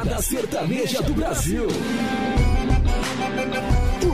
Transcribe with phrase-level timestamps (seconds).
[0.00, 1.66] balada sertaneja do Brasil.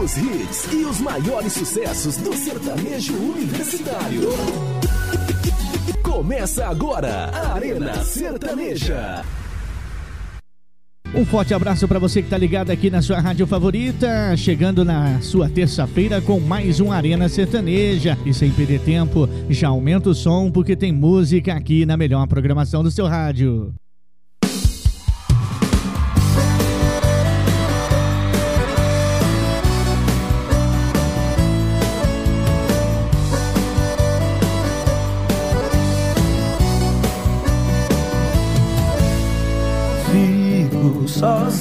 [0.02, 4.22] Os hits e os maiores sucessos do sertanejo universitário.
[6.02, 9.24] Começa agora a Arena Sertaneja.
[11.14, 15.20] Um forte abraço para você que está ligado aqui na sua rádio favorita, chegando na
[15.20, 18.18] sua terça-feira com mais um Arena Sertaneja.
[18.26, 22.82] E sem perder tempo, já aumenta o som porque tem música aqui na melhor programação
[22.82, 23.72] do seu rádio.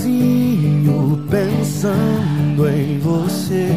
[0.06, 3.72] Sozinho pensando em você.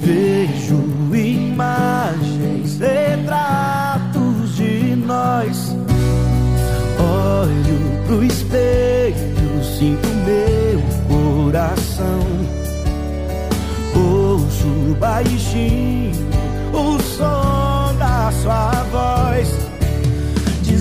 [0.00, 0.76] Vejo
[1.14, 5.74] imagens, retratos de nós.
[6.98, 12.26] Olho pro espelho, sinto meu coração.
[13.94, 16.05] Ouço baixinho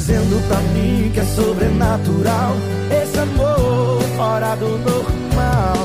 [0.05, 2.55] Dizendo pra mim que é sobrenatural
[2.91, 5.77] esse amor fora do normal.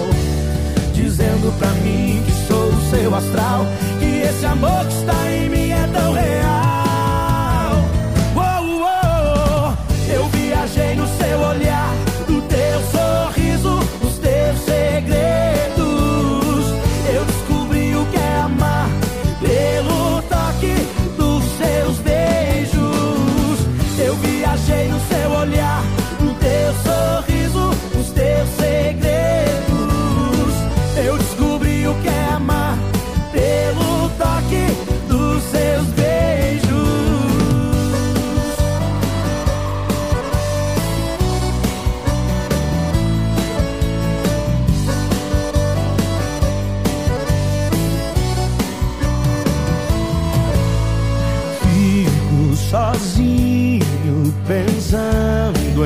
[0.92, 3.64] Dizendo pra mim que sou o seu astral,
[3.98, 6.69] que esse amor que está em mim é tão real.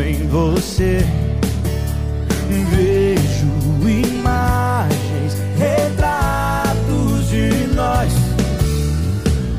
[0.01, 1.05] Em você.
[2.71, 3.47] Vejo
[3.89, 8.13] imagens, retratos de nós.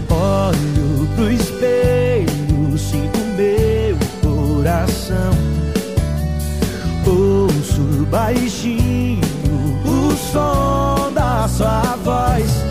[0.09, 5.31] Olho pro espelho, sinto meu coração.
[7.06, 9.22] Ouço baixinho
[9.85, 12.66] o som da sua voz.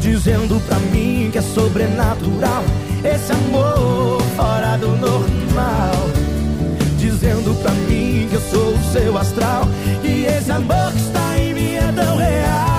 [0.00, 2.64] Dizendo pra mim que é sobrenatural
[3.04, 6.01] esse amor fora do normal.
[7.52, 9.68] Dizendo pra mim que eu sou o seu astral.
[10.02, 12.71] E esse amor que está em mim é tão real.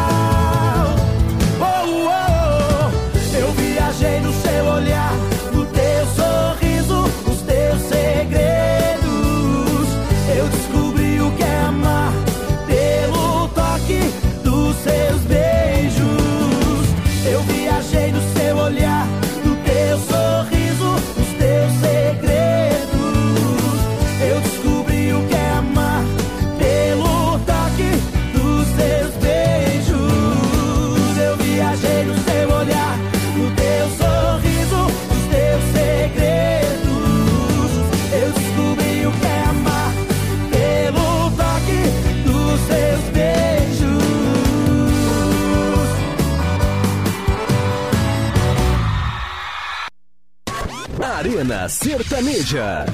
[51.64, 52.86] Arena Sertaneja.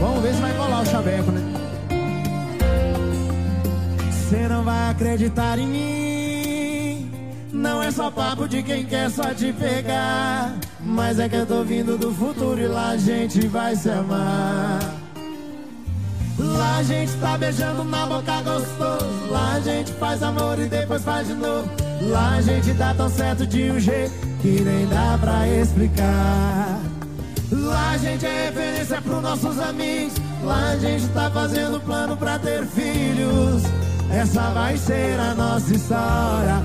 [0.00, 1.40] Vamos ver se vai colar o chaveco, né?
[4.10, 7.10] Você não vai acreditar em mim.
[7.52, 10.54] Não é só papo de quem quer só te pegar.
[10.80, 14.80] Mas é que eu tô vindo do futuro e lá a gente vai se amar.
[16.38, 19.01] Lá a gente tá beijando na boca gostoso.
[19.32, 21.66] Lá a gente faz amor e depois faz de novo.
[22.02, 24.12] Lá a gente dá tão certo de um jeito
[24.42, 26.78] que nem dá pra explicar.
[27.50, 30.12] Lá a gente é referência pros nossos amigos.
[30.44, 33.62] Lá a gente tá fazendo plano pra ter filhos.
[34.10, 36.62] Essa vai ser a nossa história.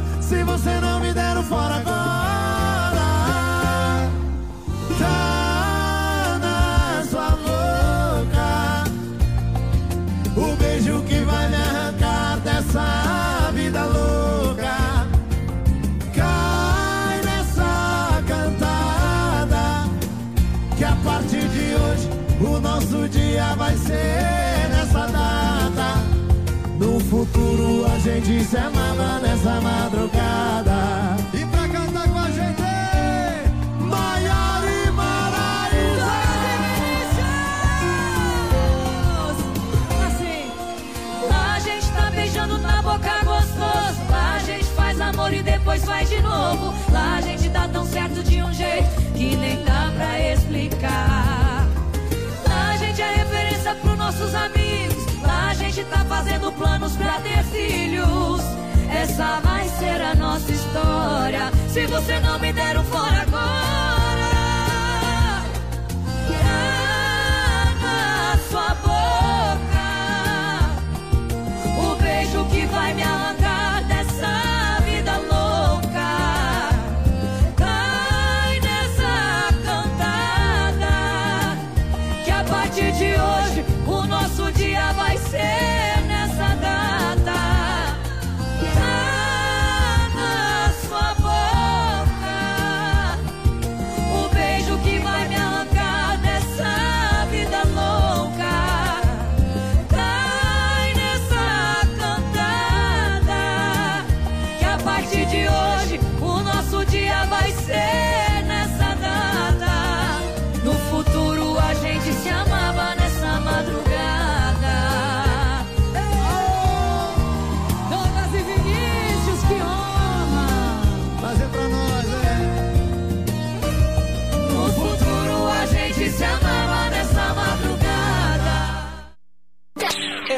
[28.20, 31.18] gente se amava nessa madrugada.
[31.34, 32.64] E pra cantar com a gente,
[33.80, 36.12] Maior e Maraíza.
[40.08, 40.52] Assim,
[41.30, 44.02] lá a gente tá beijando na boca gostoso.
[44.10, 46.74] Lá a gente faz amor e depois faz de novo.
[46.92, 51.68] Lá a gente tá tão certo de um jeito que nem dá pra explicar.
[52.50, 55.07] Lá a gente é referência pros nossos amigos
[55.78, 58.42] gente tá fazendo planos pra ter filhos.
[58.90, 61.52] Essa vai ser a nossa história.
[61.70, 63.77] Se você não me der um fora agora.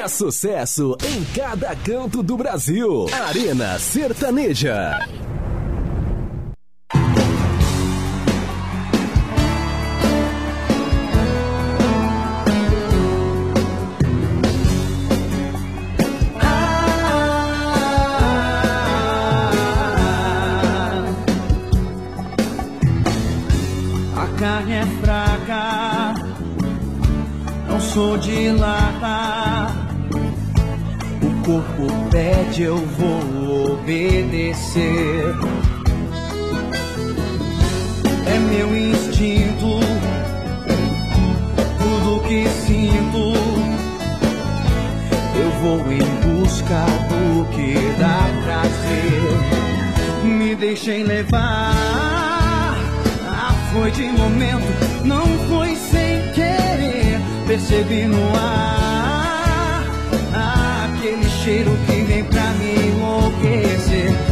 [0.09, 3.05] sucesso em cada canto do Brasil.
[3.27, 4.99] Arena Sertaneja.
[24.71, 24.85] É
[27.93, 28.68] sou de lá.
[32.39, 35.35] pede, eu vou obedecer.
[38.25, 39.79] É meu instinto,
[41.79, 43.33] tudo que sinto.
[45.35, 50.23] Eu vou em busca do que dá prazer.
[50.23, 52.75] Me deixem levar.
[53.27, 57.19] Ah, foi de momento, não foi sem querer.
[57.47, 59.83] Percebi no ar
[60.33, 61.98] ah, aquele cheiro que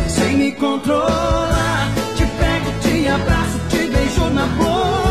[0.08, 1.92] sem me controlar.
[2.16, 5.07] Te pego, te abraço, te beijo na boca.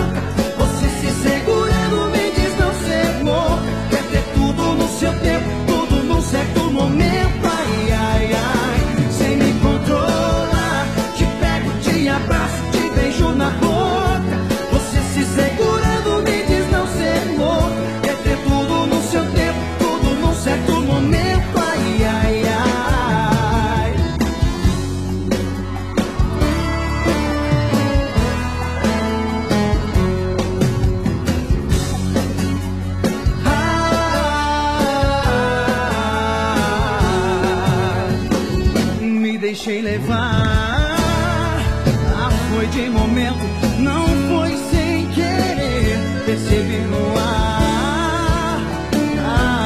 [42.77, 43.39] de momento,
[43.79, 45.99] não foi sem querer.
[46.27, 48.61] Percebi no ar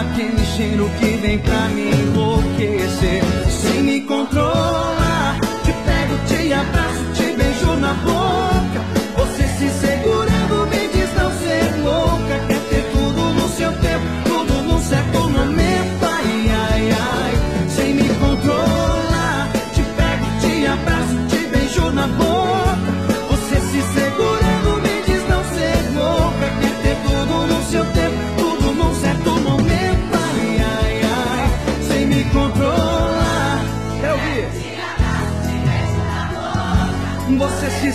[0.00, 3.50] aquele cheiro que vem pra me enlouquecer.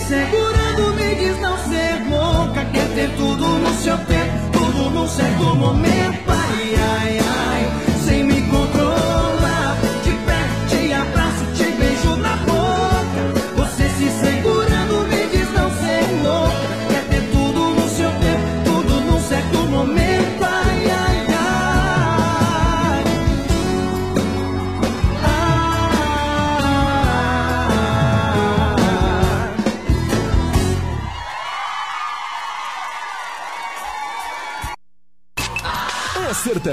[0.07, 5.55] Segurando me diz não ser louca Quer ter tudo no seu tempo Tudo num certo
[5.55, 6.29] momento.
[6.29, 7.54] Ai, ai, ai.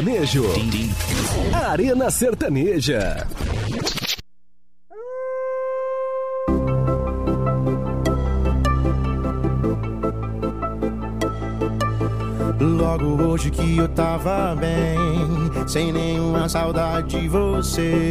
[0.03, 0.45] Sertanejo.
[1.53, 3.27] Arena Sertaneja.
[12.61, 14.99] Logo hoje que eu tava bem,
[15.69, 18.11] sem nenhuma saudade de você,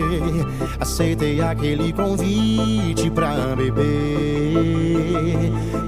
[0.79, 3.83] aceitei aquele convite pra beber.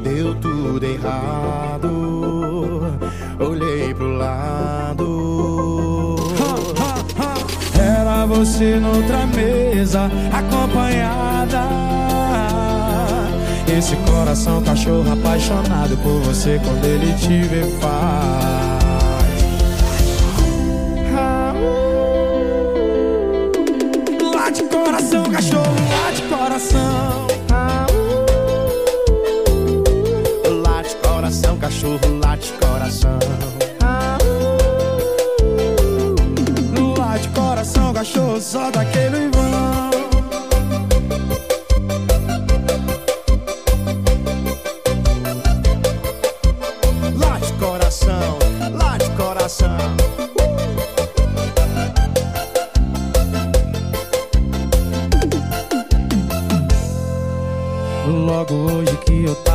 [0.03, 2.02] Deu tudo errado
[8.33, 11.61] você noutra mesa, acompanhada.
[13.77, 18.62] Esse coração cachorro apaixonado por você quando ele te vê faz.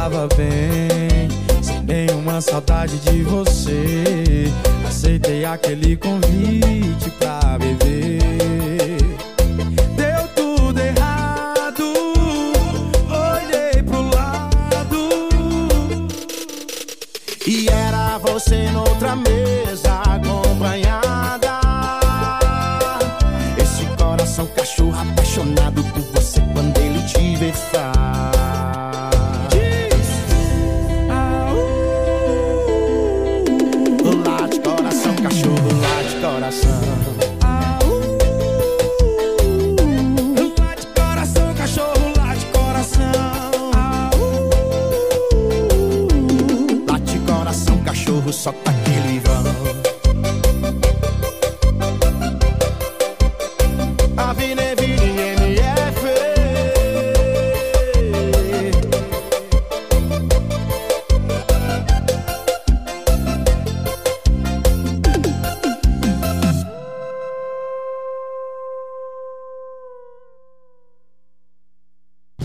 [0.08, 1.28] Tava bem,
[1.62, 4.50] sem nenhuma saudade de você.
[4.86, 8.67] Aceitei aquele convite pra beber.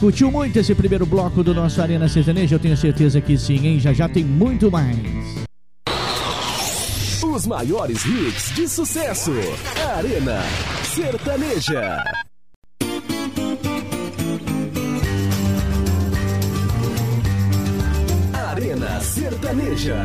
[0.04, 2.56] Curtiu muito esse primeiro bloco do nosso Arena Sertaneja?
[2.56, 3.80] Eu tenho certeza que sim, hein?
[3.80, 4.98] Já já tem muito mais.
[7.24, 9.32] Os maiores hits de sucesso.
[9.96, 10.42] Arena
[10.94, 12.04] Sertaneja.
[18.34, 19.96] Arena Sertaneja.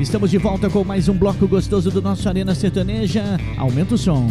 [0.00, 3.22] Estamos de volta com mais um bloco gostoso do nosso Arena Sertaneja.
[3.56, 4.28] Aumenta o som.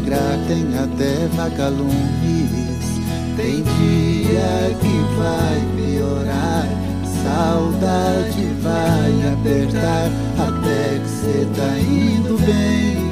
[0.00, 2.88] Tem até vagalumes.
[3.36, 6.66] Tem dia que vai piorar,
[7.22, 13.08] saudade vai apertar, até que cê tá indo bem.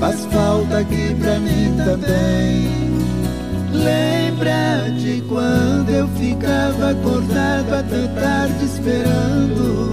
[0.00, 2.86] Faz falta aqui pra mim também.
[3.72, 9.90] Lembra de quando eu ficava acordado até tarde esperando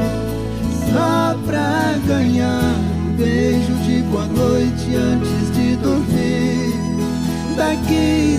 [0.92, 2.76] Só pra ganhar
[3.06, 5.43] um beijo de boa noite antes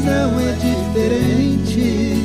[0.05, 2.17] Não é diferente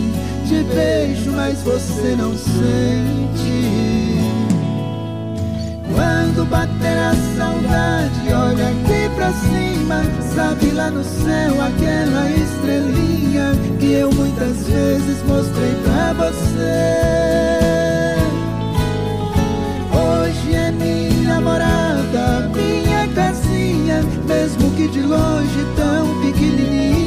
[0.48, 4.00] Te beijo, mas você não sente
[6.00, 10.02] quando bater a saudade, olha aqui pra cima.
[10.34, 17.20] Sabe lá no céu aquela estrelinha que eu muitas vezes mostrei pra você.
[19.92, 26.99] Hoje é minha namorada, minha casinha, mesmo que de longe tão pequenininha,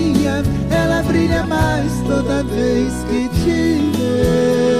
[1.47, 4.72] mais toda vez que te vê.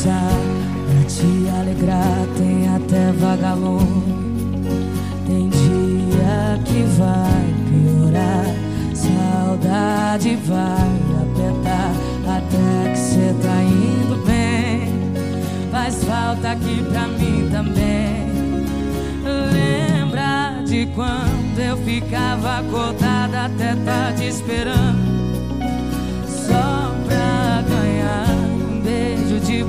[0.00, 0.30] Conversar
[0.86, 2.26] pra te alegrar.
[2.36, 4.20] Tem até vagalume.
[5.26, 8.46] Tem dia que vai piorar,
[8.94, 10.90] saudade vai
[11.22, 11.92] apertar
[12.26, 14.92] até que cê tá indo bem.
[15.70, 18.30] Faz falta aqui pra mim também.
[19.52, 24.99] Lembra de quando eu ficava acordada até tarde esperando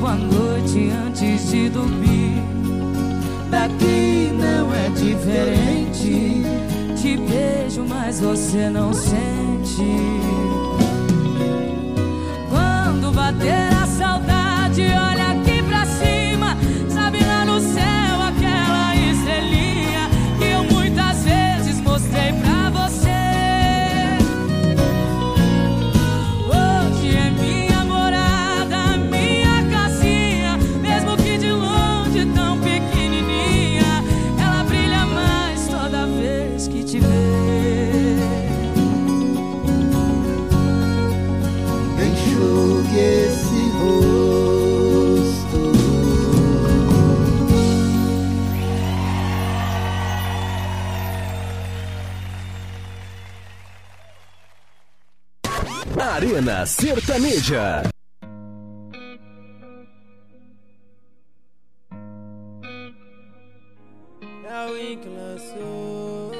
[0.01, 2.41] boa noite antes de dormir.
[3.51, 6.41] Daqui não é diferente.
[6.99, 9.85] Te beijo, mas você não sente.
[12.49, 13.80] Quando bater a
[56.81, 57.83] Sertaneja.
[64.43, 66.31] É Win que lançou.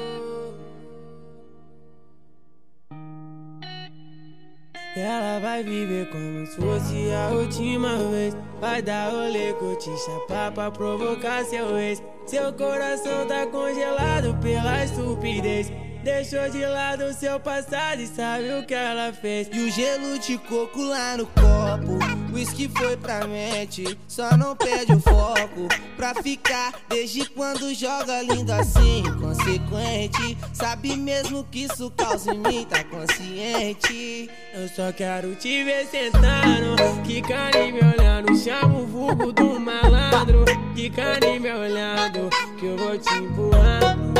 [4.96, 8.36] Ela vai viver como se fosse a última vez.
[8.60, 12.02] Vai dar rolê, curtir, chapar pra provocar seu ex.
[12.26, 15.70] Seu coração tá congelado pela estupidez.
[16.02, 19.48] Deixou de lado seu passado e sabe o que ela fez.
[19.52, 21.98] E o gelo de coco lá no copo.
[22.32, 25.68] Whisky foi pra mente, só não perde o foco.
[25.96, 30.36] Pra ficar, desde quando joga lindo assim, consequente.
[30.52, 34.30] Sabe mesmo que isso causa em mim, tá consciente.
[34.54, 38.36] Eu só quero te ver sentando, quicando e me olhando.
[38.36, 42.30] Chama o vulgo do malandro, quicando e me olhando.
[42.58, 44.11] Que eu vou te empurrando,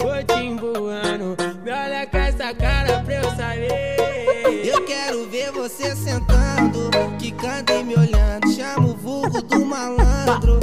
[0.00, 1.36] vou te empurrando.
[1.62, 4.66] Me olha com essa cara pra eu saber.
[4.66, 8.50] Eu quero ver você sentando, quicando e me olhando.
[8.54, 10.58] Chama o vulgo do malandro,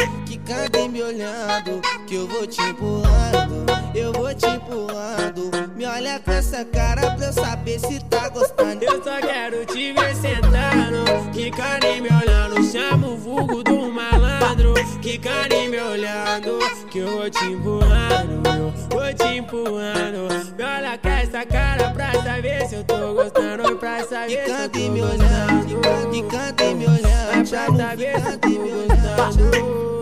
[0.49, 1.81] e me olhando.
[2.05, 5.51] Que eu vou te empurrando, eu vou te empurrando.
[5.75, 8.81] Me olha com essa cara pra eu saber se tá gostando.
[8.81, 12.63] Eu só quero te ver sentando, quicando e me olhando.
[12.63, 16.59] Chama o vulgo do malandro, quicando e me olhando.
[16.89, 20.27] Que eu vou te empurrando, eu vou te empurrando.
[20.57, 23.75] Me olha com essa cara pra saber se eu tô gostando.
[23.77, 26.09] Pra saber se eu tô e me olhando, gostando.
[26.09, 27.49] quicando e me olhando.
[27.49, 29.17] Pra saber se eu tô me olhando.
[29.17, 29.96] gostando.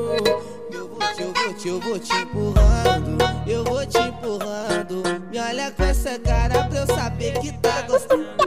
[1.66, 3.18] Eu vou te, empurrando.
[3.48, 5.02] Eu vou te empurrando.
[5.32, 8.45] Me olha com essa cara pra eu saber que tá gostando.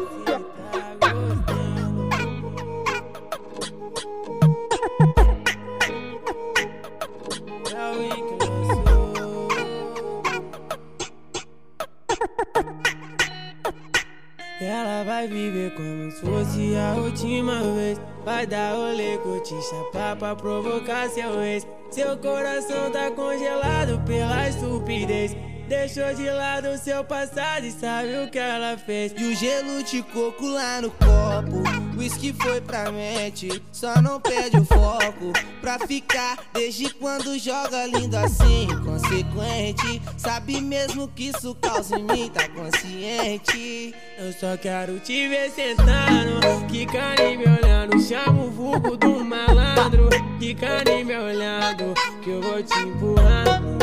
[18.29, 21.67] Vai dar rolê, curtir, chapar pra provocar seu ex.
[21.91, 25.35] Seu coração tá congelado pela estupidez.
[25.68, 29.12] Deixou de lado seu passado e sabe o que ela fez.
[29.16, 31.62] E o gelo de coco lá no copo.
[31.98, 35.33] Whisky foi pra mente, só não perde o foco.
[35.61, 40.00] Pra ficar, desde quando joga lindo assim, consequente.
[40.16, 43.94] Sabe mesmo que isso causa em mim, tá consciente.
[44.18, 48.00] Eu só quero te ver sentando, quicando e me olhando.
[48.00, 51.94] Chama o vulgo do malandro, quicando e me olhando.
[52.22, 53.78] Que eu vou te empurrando,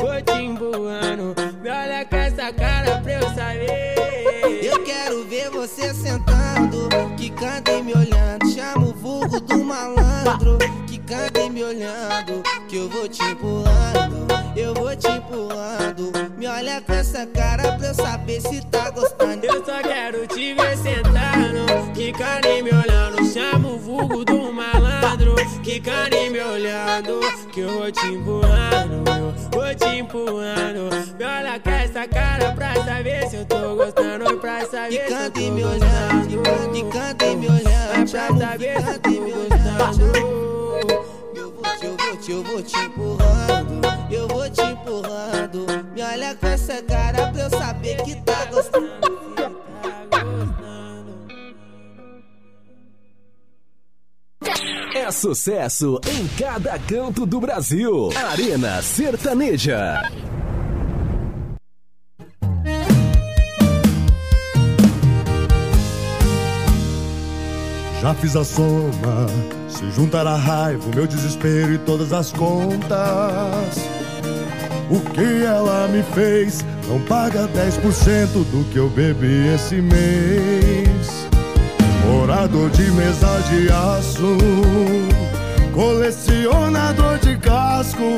[0.00, 1.34] vou te empurrando.
[1.62, 4.64] Me olha com essa cara pra eu saber.
[4.64, 8.50] Eu quero ver você sentando, quicando e me olhando.
[8.52, 10.58] Chama o vulgo do malandro,
[11.10, 12.42] quicando e me olhando.
[12.68, 16.12] Que eu vou te empurrando, eu vou te empurrando.
[16.38, 19.44] Me olha com essa cara pra eu saber se tá gostando.
[19.44, 23.24] Eu só quero te ver sentando, quicando e me olhando.
[23.32, 27.20] Chama o vulgo do malandro, quicando e me olhando.
[27.52, 30.90] Que eu vou te empurrando, eu vou te empurrando.
[31.18, 34.38] Me olha com essa cara pra saber se eu tô gostando.
[34.38, 36.72] Pra saber se eu tô e me olhando, gostando.
[36.72, 37.90] quicando e me olhando.
[37.90, 40.39] Pra Chama o saber se eu tô gostando
[42.30, 45.66] noite eu vou te empurrando, eu vou te empurrando.
[45.94, 48.88] Me olha com essa cara pra eu saber que tá gostando.
[54.40, 54.58] Tá
[54.94, 58.10] é sucesso em cada canto do Brasil.
[58.14, 60.02] Arena Sertaneja.
[68.00, 73.78] Já fiz a soma se juntar a raiva, o meu desespero e todas as contas.
[74.90, 81.28] O que ela me fez não paga 10% do que eu bebi esse mês.
[82.06, 84.36] Morador de mesa de aço,
[85.72, 88.14] colecionador de casco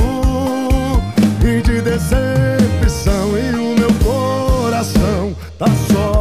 [1.45, 3.39] e de decepção.
[3.39, 6.12] E o meu coração tá só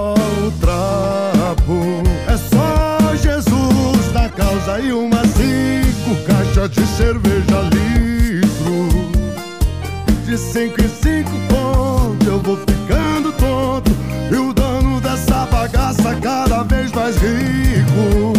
[7.02, 8.88] cerveja litro.
[10.24, 13.92] De cinco em cinco pontos eu vou ficando tonto.
[14.32, 18.34] E o dono dessa bagaça cada vez mais rico.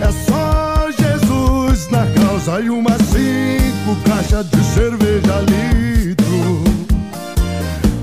[0.00, 6.64] É só Jesus na causa e umas cinco caixas de cerveja litro.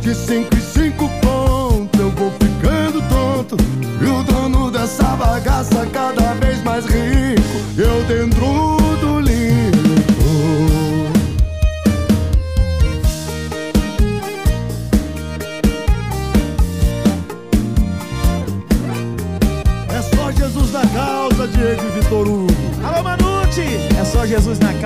[0.01, 3.57] De cinco em cinco pontos eu vou ficando tonto.
[3.99, 7.12] E o dono dessa bagaça cada vez mais rico.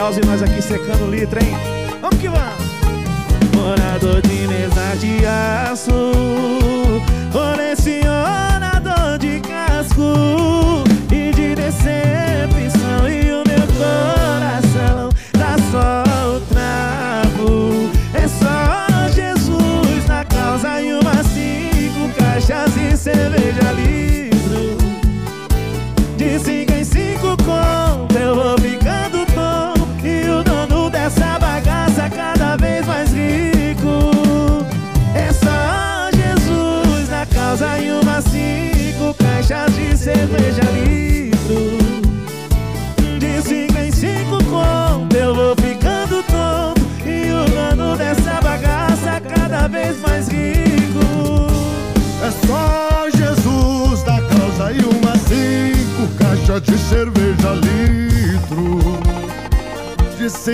[0.07, 1.51] Causa e nós aqui secando litro, hein?
[1.99, 2.63] Vamos que vamos!
[3.53, 5.91] Morador de mesa de aço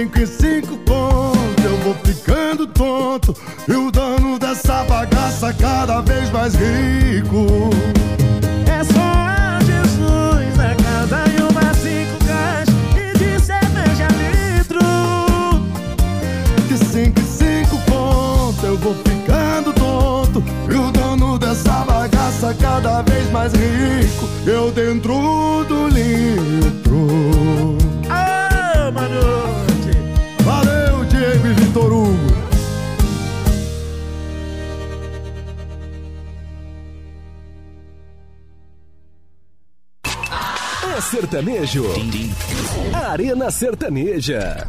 [0.04, 3.36] cinco em cinco pontos eu vou ficando tonto.
[3.68, 7.70] E o dono dessa bagaça cada vez mais rico.
[8.68, 14.80] É só Jesus na casa e umas cinco caixas e de cerveja litro.
[16.68, 20.44] De cinco em cinco pontos eu vou ficando tonto.
[20.70, 24.28] E o dono dessa bagaça cada vez mais rico.
[24.46, 26.83] Eu dentro do litro.
[41.13, 41.86] Sertanejo.
[42.91, 44.65] Arena Sertaneja.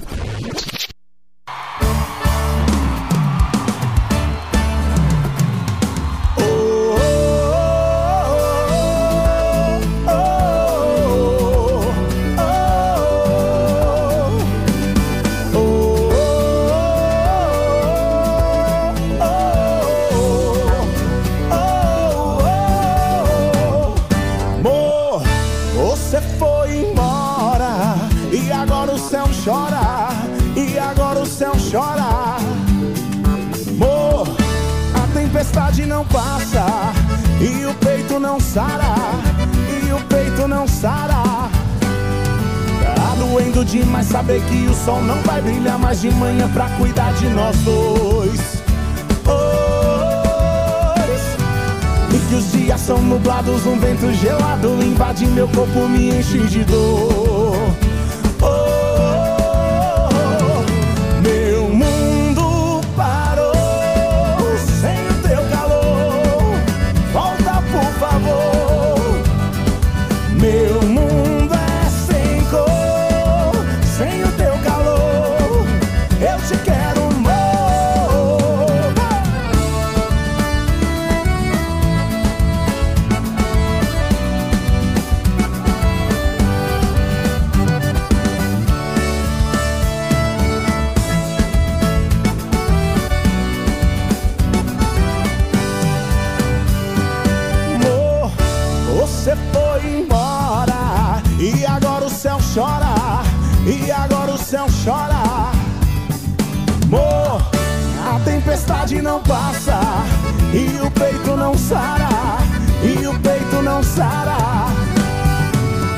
[36.04, 36.92] Passa
[37.40, 38.94] e o peito não sara,
[39.68, 41.22] e o peito não sara.
[42.94, 47.12] Tá doendo demais saber que o sol não vai brilhar mais de manhã pra cuidar
[47.14, 48.62] de nós dois.
[52.12, 56.64] E que os dias são nublados, um vento gelado invade meu corpo, me enche de
[56.64, 57.23] dor.
[102.54, 102.94] Chora,
[103.66, 105.50] e agora o céu chora.
[106.84, 107.42] Amor,
[108.06, 109.80] a tempestade não passa
[110.52, 112.38] e o peito não sara,
[112.84, 114.36] e o peito não sara.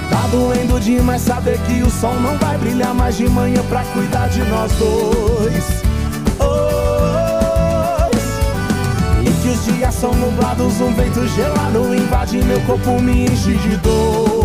[0.09, 4.29] Tá doendo demais saber que o sol não vai brilhar mais de manhã pra cuidar
[4.29, 5.85] de nós dois.
[9.49, 14.36] Os dias são nublados, um vento gelado invade meu corpo, me enche de dor.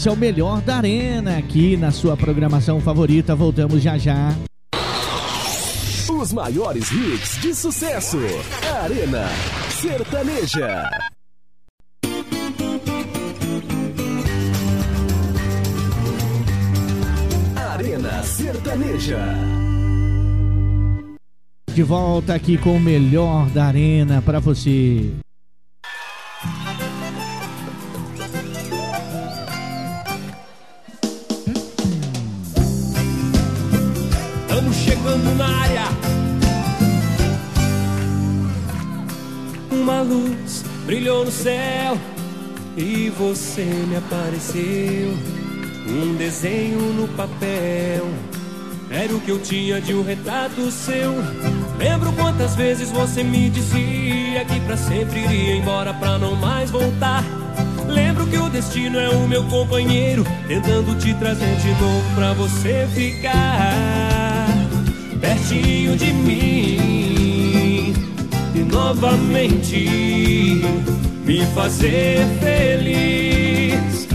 [0.00, 3.36] Esse é o melhor da Arena aqui na sua programação favorita.
[3.36, 4.34] Voltamos já já.
[6.10, 8.16] Os maiores hits de sucesso.
[8.82, 9.28] Arena
[9.68, 10.90] Sertaneja.
[17.54, 19.18] Arena Sertaneja.
[21.74, 25.12] De volta aqui com o melhor da Arena pra você.
[43.20, 45.14] Você me apareceu.
[45.86, 48.08] Um desenho no papel
[48.90, 51.12] era o que eu tinha de um retrato seu.
[51.78, 57.22] Lembro quantas vezes você me dizia que pra sempre iria embora pra não mais voltar.
[57.86, 62.88] Lembro que o destino é o meu companheiro, tentando te trazer de novo pra você
[62.94, 64.46] ficar
[65.20, 67.92] pertinho de mim
[68.54, 70.62] e novamente
[71.24, 74.08] me fazer feliz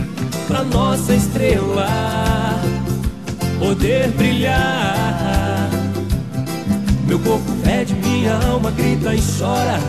[0.47, 1.87] pra nossa estrela
[3.59, 5.69] poder brilhar.
[7.07, 9.79] Meu corpo pede, minha alma grita e chora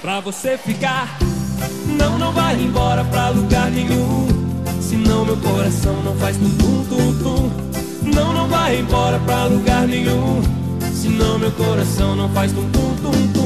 [0.00, 1.18] pra você ficar.
[1.86, 4.28] Não, não vai embora pra lugar nenhum.
[4.80, 7.50] Senão meu coração não faz tum tum tum.
[8.14, 10.42] Não, não vai embora pra lugar nenhum.
[10.92, 13.39] Senão meu coração não faz tum tum tum tum.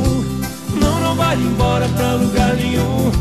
[1.15, 3.13] Não, vai embora pra lugar nenhum.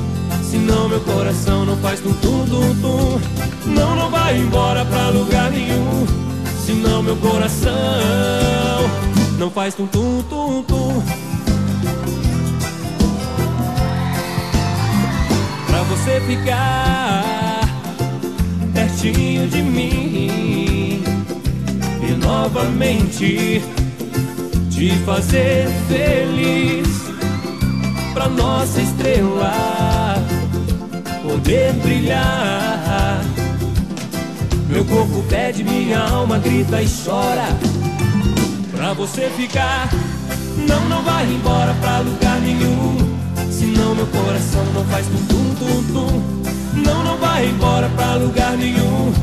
[0.49, 3.19] Senão meu coração não faz tum tum tum tum.
[3.67, 6.08] Não, não vai embora pra lugar nenhum.
[6.65, 7.71] Senão meu coração
[9.38, 11.03] não faz tum tum tum tum.
[15.67, 17.69] Pra você ficar
[18.73, 21.03] pertinho de mim
[22.01, 23.62] e novamente
[24.71, 27.03] te fazer feliz
[28.13, 30.15] pra nossa estrela
[31.23, 33.21] poder brilhar.
[34.69, 37.47] Meu corpo pede, minha alma grita e chora
[38.71, 39.89] pra você ficar.
[40.67, 42.97] Não, não vai embora pra lugar nenhum.
[43.52, 46.84] Senão meu coração não faz tum tum tum tum.
[46.86, 49.13] Não, não vai embora pra lugar nenhum.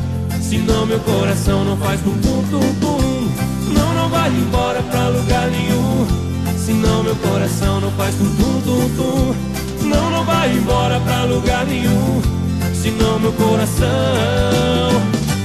[0.41, 3.73] Senão meu coração não faz tum tum tum tum.
[3.73, 6.30] Não, não vai embora pra lugar nenhum.
[6.65, 9.87] Senão meu coração não faz tum tum tum tum.
[9.87, 12.21] Não, não vai embora pra lugar nenhum.
[12.75, 13.87] Senão meu coração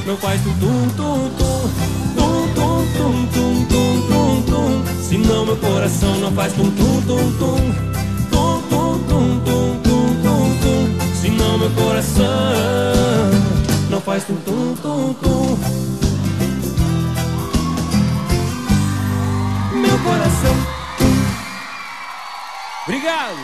[0.07, 1.71] não faz tum tum tum tum.
[2.17, 5.03] Tum tum tum tum tum tum tum.
[5.03, 7.75] Senão meu coração não faz tum tum tum tum.
[8.31, 11.15] Tum tum tum tum tum tum tum.
[11.19, 12.27] Senão meu coração
[13.89, 15.59] não faz tum tum tum tum.
[19.81, 20.76] Meu coração.
[22.87, 23.37] Obrigado.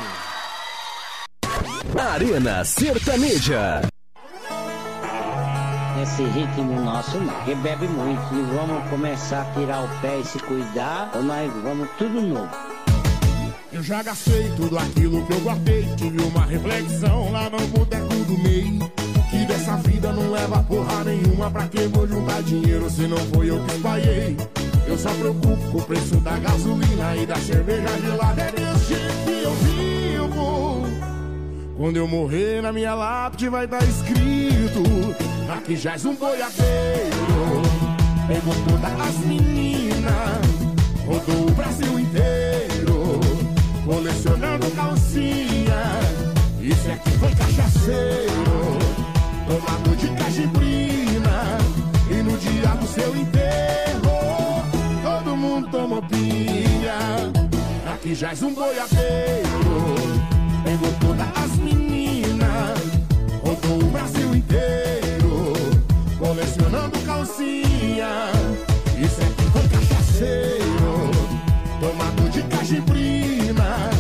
[1.99, 3.83] Arena Sertaneja.
[6.01, 8.23] Esse ritmo nosso não, que bebe muito.
[8.35, 12.49] E vamos começar a tirar o pé e se cuidar, ou nós vamos tudo novo.
[13.73, 15.89] Eu já gastei tudo aquilo que eu guardei.
[15.97, 18.79] Tive uma reflexão lá no boteco do meio.
[19.29, 21.51] Que dessa vida não leva porra nenhuma.
[21.51, 24.37] Pra que vou juntar dinheiro se não foi eu que espalhei?
[24.93, 28.43] Eu só preocupo com o preço da gasolina e da cerveja gelada.
[28.43, 30.87] É desse que eu vivo.
[31.77, 34.83] Quando eu morrer na minha lápide vai estar escrito
[35.49, 37.63] Aqui jaz um boiadeiro
[38.29, 40.63] Pegou todas as meninas menina
[41.07, 43.21] rodou o Brasil inteiro,
[43.85, 45.83] colecionando calcinha.
[46.61, 48.79] Isso é que foi cachaceiro,
[49.47, 51.59] tomador de cajibrina.
[52.11, 53.72] E no dia do seu enterro,
[58.03, 59.95] Aqui jaz um boiadeiro,
[60.65, 62.81] pegou todas as meninas,
[63.45, 65.53] rodou o Brasil inteiro,
[66.19, 68.33] colecionando calcinha.
[68.99, 71.13] Isso é foi cachaceiro,
[71.79, 73.91] tomador de cajibrina.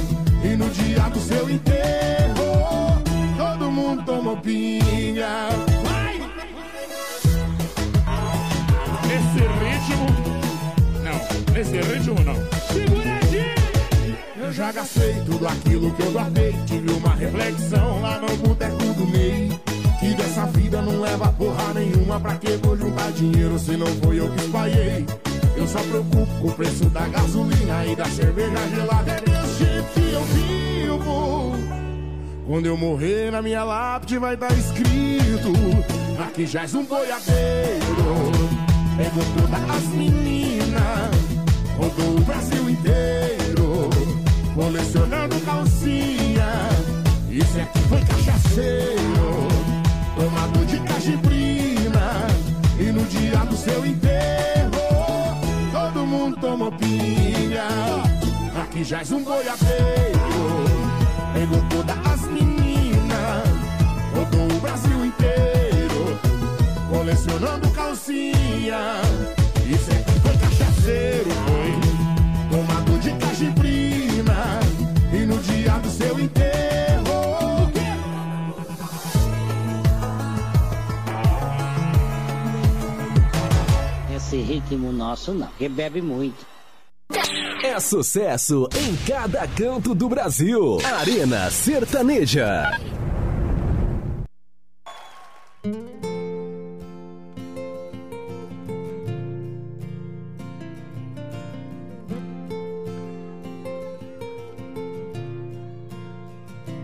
[0.43, 3.01] E no dia do seu enterro,
[3.37, 5.47] todo mundo tomou pinha.
[5.85, 6.19] Vai!
[9.07, 10.07] Nesse ritmo.
[11.05, 12.62] Não, nesse ritmo não.
[14.43, 16.53] Eu já gastei tudo aquilo que eu guardei.
[16.67, 19.57] Tive uma reflexão lá no boteco do meio.
[20.01, 22.19] Que dessa vida não leva porra nenhuma.
[22.19, 25.07] Pra que vou juntar dinheiro se não foi eu que espalhei?
[25.57, 29.13] Eu só preocupo com o preço da gasolina e da cerveja gelada.
[29.13, 31.53] É desse jeito que eu vivo.
[32.45, 35.53] Quando eu morrer na minha lápide vai estar escrito
[36.19, 37.87] Aqui és um boiadeiro
[38.97, 41.11] Pegou todas as meninas
[41.79, 43.32] Rodou o Brasil inteiro
[44.55, 46.69] Colecionando calcinha
[47.31, 49.49] Isso é que foi cachaceiro
[50.17, 52.27] Tomador de cajibrina
[52.79, 54.71] E no dia do seu enterro
[55.73, 57.67] Todo mundo tomou pinha
[58.63, 60.23] Aqui és um boiadeiro
[61.33, 63.49] Pegou todas as meninas,
[64.15, 66.21] rodou o Brasil inteiro,
[66.91, 69.01] colecionando calcinha.
[69.67, 71.31] Isso é que foi cachaceiro,
[84.33, 86.47] Esse ritmo nosso não, que bebe muito.
[87.63, 90.79] É sucesso em cada canto do Brasil.
[90.99, 92.71] Arena Sertaneja.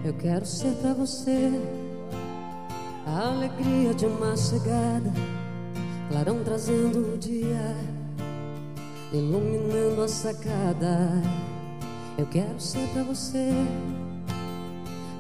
[0.05, 1.51] Eu quero ser pra você
[3.07, 5.11] a alegria de uma chegada,
[6.09, 7.77] clarão trazendo o dia,
[9.13, 11.23] iluminando a sacada.
[12.17, 13.53] Eu quero ser pra você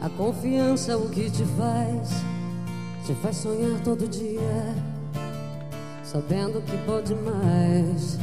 [0.00, 2.10] a confiança, o que te faz,
[3.04, 4.74] te faz sonhar todo dia,
[6.02, 8.18] sabendo que pode mais.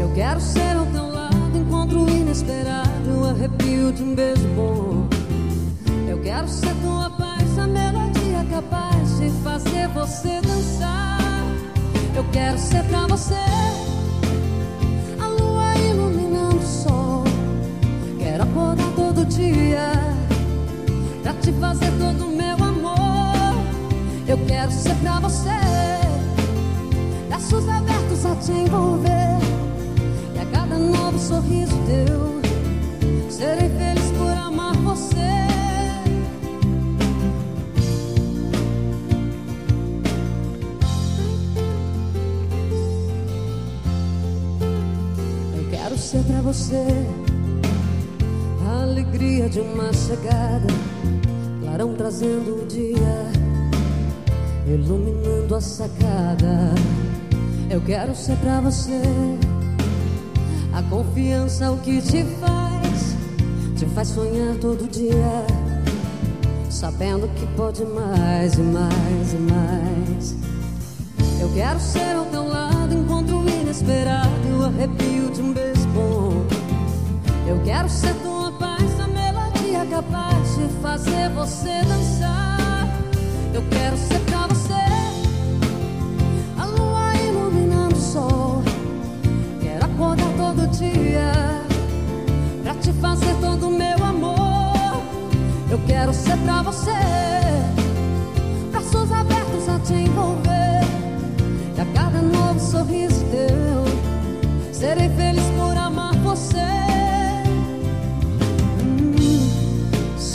[0.00, 5.08] Eu quero ser ao teu lado, encontro inesperado, arrepio de um beijo bom.
[6.08, 8.01] Eu quero ser tua paz, a melodia
[8.52, 11.18] capaz de fazer você dançar.
[12.14, 13.34] Eu quero ser pra você
[15.18, 17.24] a lua iluminando o sol.
[18.18, 19.90] Quero acordar todo dia
[21.22, 23.64] pra te fazer todo o meu amor.
[24.28, 25.48] Eu quero ser pra você
[27.28, 29.38] braços abertos a te envolver.
[30.34, 32.42] E a cada novo sorriso teu
[33.30, 34.01] Serei feliz
[46.12, 46.84] ser pra você
[48.68, 50.66] A alegria de uma chegada
[51.62, 53.32] Clarão trazendo o dia
[54.66, 56.74] Iluminando a sacada
[57.70, 59.00] Eu quero ser pra você
[60.74, 63.14] a confiança o que te faz,
[63.76, 65.44] te faz sonhar todo dia,
[66.70, 70.34] sabendo que pode mais e mais e mais.
[71.42, 75.71] Eu quero ser ao teu lado, encontro inesperado, arrepio de um beijo.
[77.52, 82.88] Eu quero ser tua paz, a melodia capaz de fazer você dançar.
[83.52, 84.72] Eu quero ser pra você
[86.58, 88.62] a lua iluminando o sol.
[89.60, 91.30] Quero acordar todo dia
[92.62, 95.02] Pra te fazer todo meu amor
[95.70, 96.90] Eu quero ser pra você
[98.70, 100.80] Braços abertos a te envolver
[101.76, 106.91] E a cada novo sorriso teu Serei feliz por amar você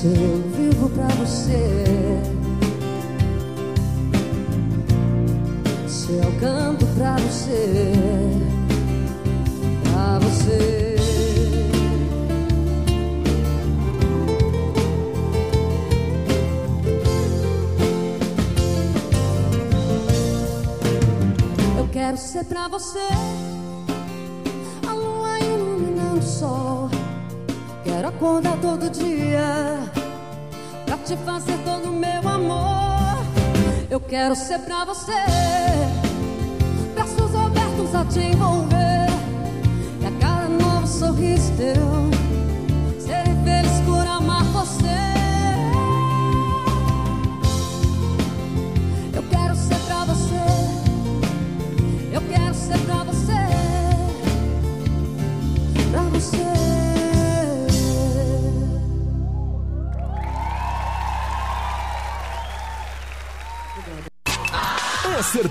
[0.07, 1.75] eu vivo pra você
[5.87, 8.07] Se eu canto pra você
[9.97, 10.95] pra você.
[21.77, 22.99] Eu quero ser pra você
[24.87, 26.89] a lua iluminando o sol.
[27.83, 29.76] Quero acordar todo dia
[31.07, 33.25] te fazer todo o meu amor.
[33.89, 35.13] Eu quero ser pra você
[36.93, 39.07] braços abertos a te envolver
[40.01, 42.16] e a cada novo sorriso teu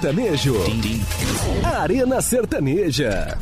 [0.07, 0.55] sertanejo.
[1.65, 3.37] Arena Sertaneja.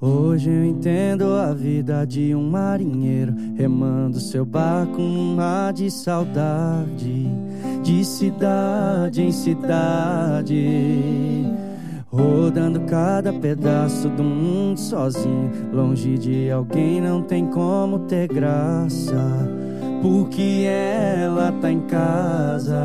[0.00, 7.28] Hoje eu entendo a vida de um marinheiro remando seu barco num mar de saudade,
[7.82, 10.56] de cidade em cidade,
[12.12, 19.48] rodando cada pedaço do mundo sozinho, longe de alguém não tem como ter graça,
[20.02, 22.84] porque ela tá em casa.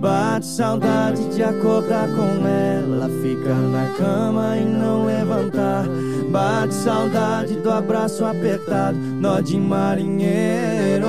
[0.00, 5.86] Bate saudade de acordar com ela, ficar na cama e não levantar.
[6.30, 11.08] Bate saudade do abraço apertado, nó de marinheiro,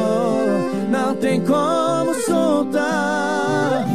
[0.89, 3.85] não tem como soltar.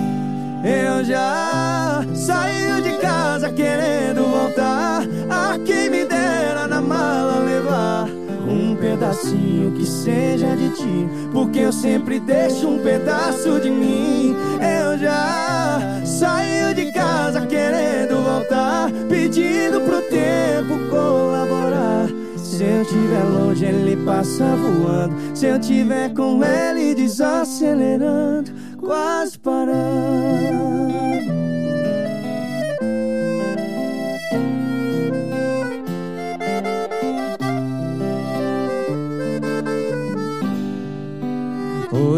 [0.63, 1.90] Eu já
[2.31, 5.03] saí de casa querendo voltar.
[5.29, 8.09] A quem me dera na mala levar
[8.49, 14.37] um pedacinho que seja de ti, porque eu sempre deixo um pedaço de mim.
[14.61, 22.09] Eu já saí de casa querendo voltar, pedindo pro tempo colaborar.
[22.37, 25.15] Se eu tiver longe, ele passa voando.
[25.35, 30.91] Se eu tiver com ele desacelerando, quase parando.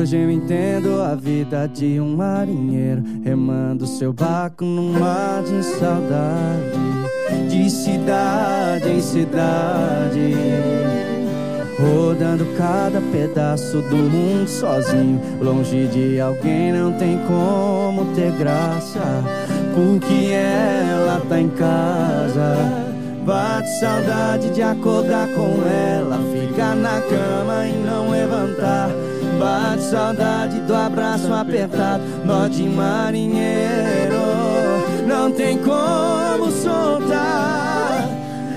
[0.03, 7.49] Hoje eu entendo a vida de um marinheiro remando seu barco num mar de saudade,
[7.49, 10.35] de cidade em cidade,
[11.79, 19.23] rodando cada pedaço do mundo sozinho, longe de alguém não tem como ter graça,
[19.73, 22.57] porque ela tá em casa.
[23.25, 28.91] Bate saudade de acordar com ela, ficar na cama e não levantar.
[29.43, 34.23] Bate saudade do abraço apertado, nó de marinheiro.
[35.05, 38.09] Não tem como soltar.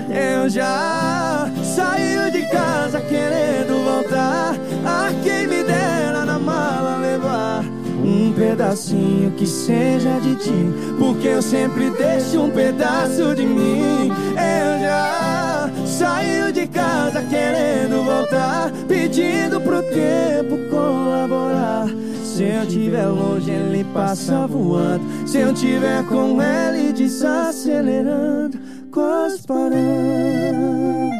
[0.08, 4.54] Eu já saí de casa querendo voltar.
[4.84, 7.64] A quem me dera na mala levar
[8.04, 14.12] um pedacinho que seja de ti, porque eu sempre deixo um pedaço de mim.
[14.36, 15.45] Eu já
[15.96, 21.88] saí de casa querendo voltar, pedindo pro tempo colaborar.
[22.22, 25.02] Se eu tiver longe, ele passa voando.
[25.26, 28.58] Se eu tiver com ele desacelerando,
[28.90, 31.16] quase parando.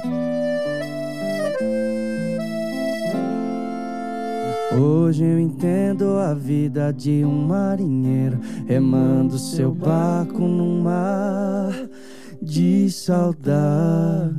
[4.78, 11.72] Hoje eu entendo a vida de um marinheiro remando seu barco num mar
[12.42, 14.36] de saudade.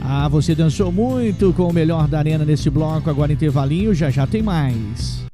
[0.00, 3.08] Ah, você dançou muito com o melhor da arena nesse bloco.
[3.08, 5.24] Agora intervalinho, já já tem mais.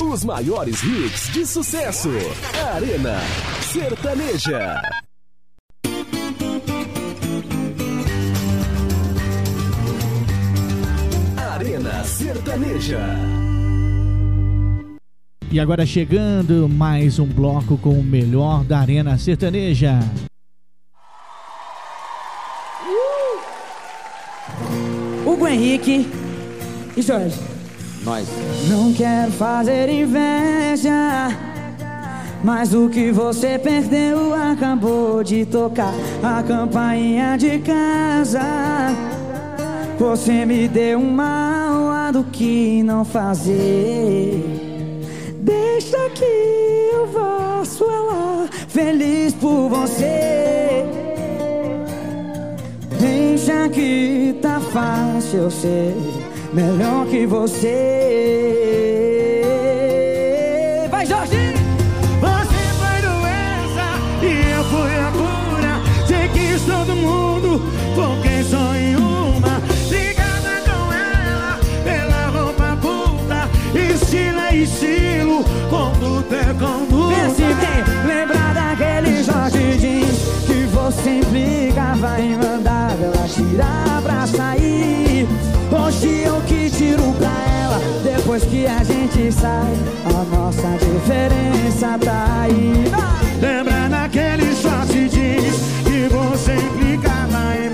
[0.00, 2.10] Os maiores hits de sucesso.
[2.74, 3.18] Arena
[3.60, 4.82] Sertaneja.
[11.36, 13.43] Arena Sertaneja.
[15.50, 20.00] E agora chegando mais um bloco com o melhor da Arena Sertaneja.
[25.24, 26.08] Hugo Henrique
[26.96, 27.38] e Jorge.
[28.04, 28.28] Nós.
[28.68, 31.28] Não quero fazer inveja,
[32.42, 38.42] mas o que você perdeu acabou de tocar a campainha de casa.
[39.98, 44.73] Você me deu uma aula do que não fazer.
[45.44, 50.86] Deixa que eu faço ela feliz por você.
[52.98, 55.94] Deixa que tá fácil eu ser
[56.54, 59.13] melhor que você.
[83.50, 85.26] Tirar pra sair.
[85.70, 87.32] Hoje eu que tiro pra
[87.62, 89.74] ela Depois que a gente sai
[90.04, 92.84] A nossa diferença tá aí.
[93.40, 97.70] Lembra daquele short jeans Que você implicava em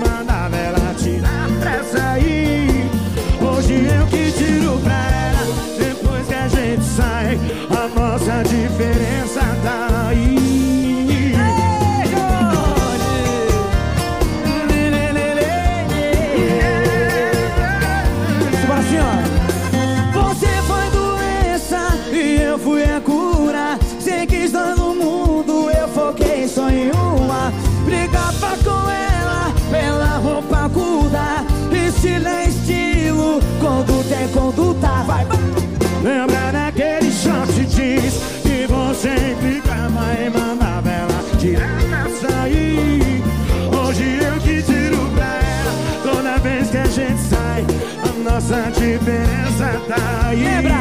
[49.91, 50.43] tá aí.
[50.43, 50.79] Lembra,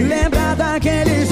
[0.00, 1.24] lembra daquele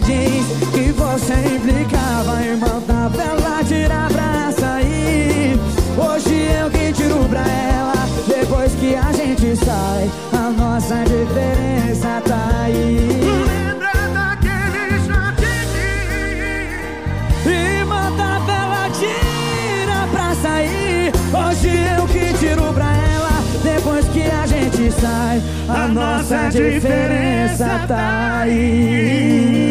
[0.00, 5.58] jeans que você implicava e mandava ela tirar pra sair.
[5.96, 7.94] Hoje eu que tiro pra ela
[8.28, 10.10] depois que a gente sai.
[10.32, 13.08] A nossa diferença tá aí.
[13.30, 13.44] E.
[21.36, 21.68] Hoje
[21.98, 23.30] eu que tiro pra ela
[23.62, 25.53] depois que a gente sai.
[25.94, 29.64] Nossa diferença tá aí.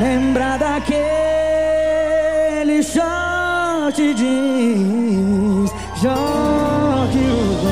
[0.00, 1.02] Lembra daquele
[2.84, 7.66] short jeans, jogue o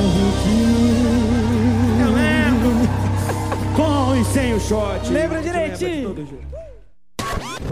[2.00, 2.72] Eu lembro.
[3.76, 5.12] Com e sem o short.
[5.12, 6.16] Lembra direitinho.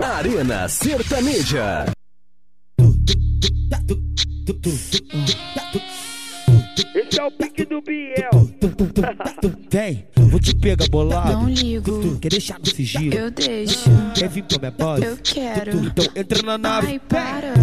[0.01, 1.87] Arena Sertaneja.
[10.41, 11.33] Te pegar bolado.
[11.33, 12.19] Não ligo.
[12.19, 13.15] Quer deixar no sigilo?
[13.15, 13.91] Eu deixo.
[14.15, 15.05] Quer vir pra minha base?
[15.05, 15.79] Eu quero.
[15.87, 16.87] Então entra na nave.
[16.87, 17.55] Ai, para.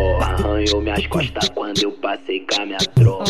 [0.00, 3.24] Oh, arranhou minhas costas quando eu passei com a minha tropa.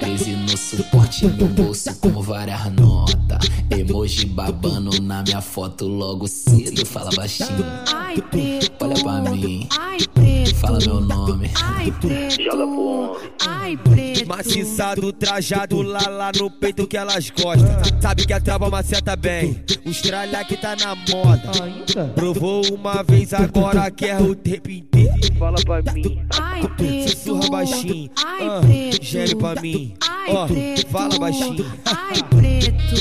[0.00, 3.50] 13 no suporte no bolso com várias notas.
[3.70, 6.84] Emoji babando na minha foto logo cedo.
[6.86, 7.64] Fala baixinho.
[7.92, 8.84] Ai, preto.
[8.84, 9.68] Olha pra mim.
[9.78, 10.54] Ai, preto.
[10.56, 11.50] Fala meu nome.
[11.62, 12.42] Ai, preto.
[12.42, 13.30] Joga pro homem.
[13.46, 14.03] Ai, preto.
[14.36, 17.68] Maciçado, trajado lá lá no peito que elas gostam.
[18.00, 19.62] Sabe que a trava maceta bem.
[19.86, 22.08] Os tralha que tá na moda.
[22.16, 25.12] Provou uma vez, agora quer o tempo inteiro.
[25.38, 26.20] Fala pra mim.
[26.36, 27.10] Ai, preto.
[27.10, 28.10] Sussurra baixinho.
[28.24, 29.04] Ai, Ah, preto.
[29.04, 29.94] Gere pra mim.
[30.02, 30.86] Ai, Ó, preto.
[30.88, 31.66] fala baixinho.
[31.84, 32.94] Ai, preto.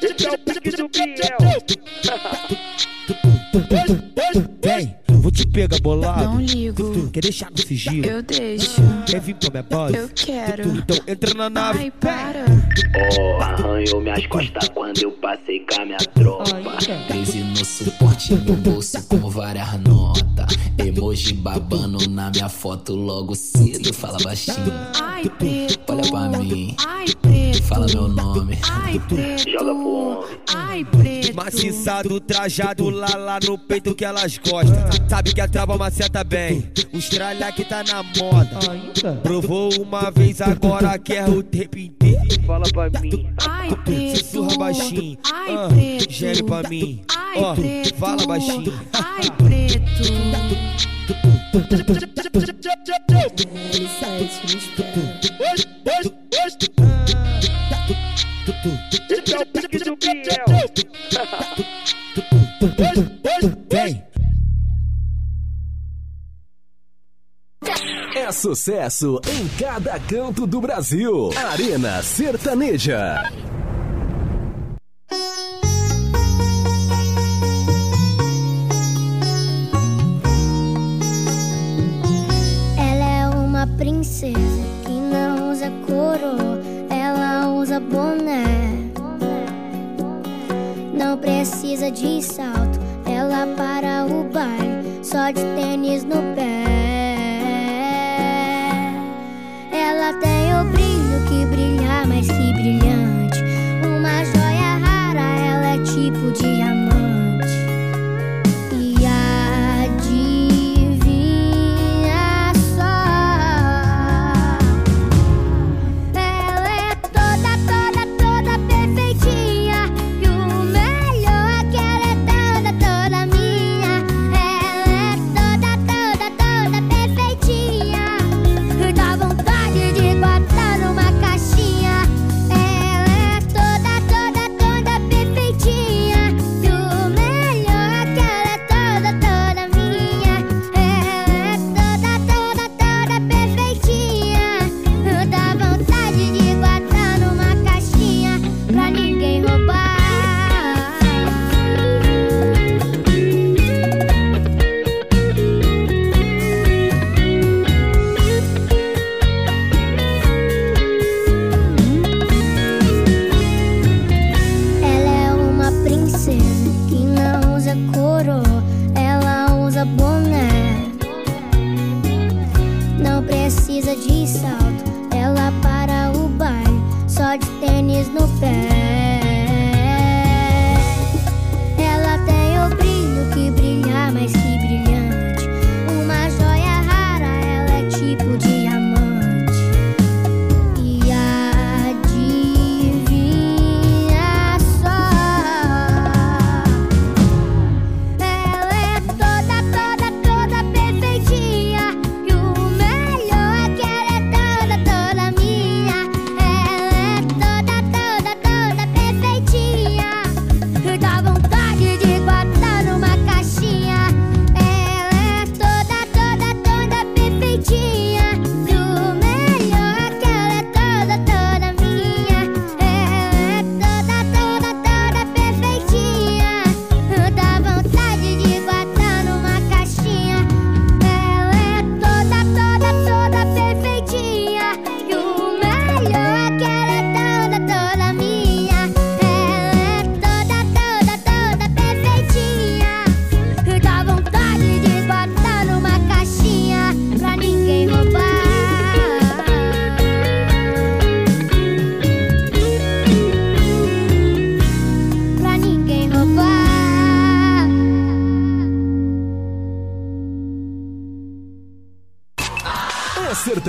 [0.00, 1.38] Esse é o pique do Biel.
[4.62, 6.24] Vem, vou te pegar bolado.
[6.24, 7.08] Não ligo.
[7.10, 8.04] Quer deixar no sigilo?
[8.04, 8.82] Eu deixo.
[9.06, 9.96] Quer vir pra minha base?
[9.96, 10.76] Eu quero.
[10.76, 11.78] Então entra na nave.
[11.78, 12.44] Ai, para.
[13.18, 16.44] Oh, arranhou minhas costas quando eu passei com a minha tropa.
[17.08, 20.58] 13 no suporte no bolso com várias notas.
[20.76, 23.94] Emoji babando na minha foto logo cedo.
[23.94, 24.72] Fala baixinho.
[25.00, 25.80] Ai, preto.
[25.90, 26.76] Olha pra mim.
[26.86, 27.62] Ai, preto.
[27.62, 28.58] Fala meu nome.
[28.70, 29.50] Ai, preto.
[29.50, 30.38] Joga pro homem.
[30.54, 31.34] Ai, preto.
[31.34, 34.76] Maciçado, trajado lá lá no peito que elas gostam.
[35.14, 36.68] Sabe que a trava maceta bem.
[36.92, 39.14] Os tralha que tá na moda.
[39.22, 42.42] Provou uma vez, agora quer o tempo inteiro.
[42.44, 43.32] Fala pra mim.
[43.48, 44.18] Ai, preto.
[44.18, 45.16] Sussurra baixinho.
[45.32, 46.12] Ai, Ah, preto.
[46.12, 47.04] Gere pra mim.
[47.16, 47.94] Ai, Ó, preto.
[47.94, 48.72] fala baixinho.
[48.92, 50.02] Ai, preto.
[63.70, 63.84] É.
[63.84, 64.13] Vem.
[68.14, 71.30] É sucesso em cada canto do Brasil.
[71.50, 73.22] Arena Sertaneja.
[82.78, 84.36] Ela é uma princesa
[84.84, 88.44] que não usa coroa, ela usa boné.
[90.92, 96.93] Não precisa de salto, ela para o baile só de tênis no pé.
[99.76, 103.42] Ela tem o brilho que brilha mais que brilhante,
[103.84, 106.83] uma joia rara, ela é tipo diamante.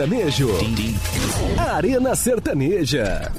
[0.05, 0.49] Sertanejo.
[1.57, 3.31] Arena Sertaneja.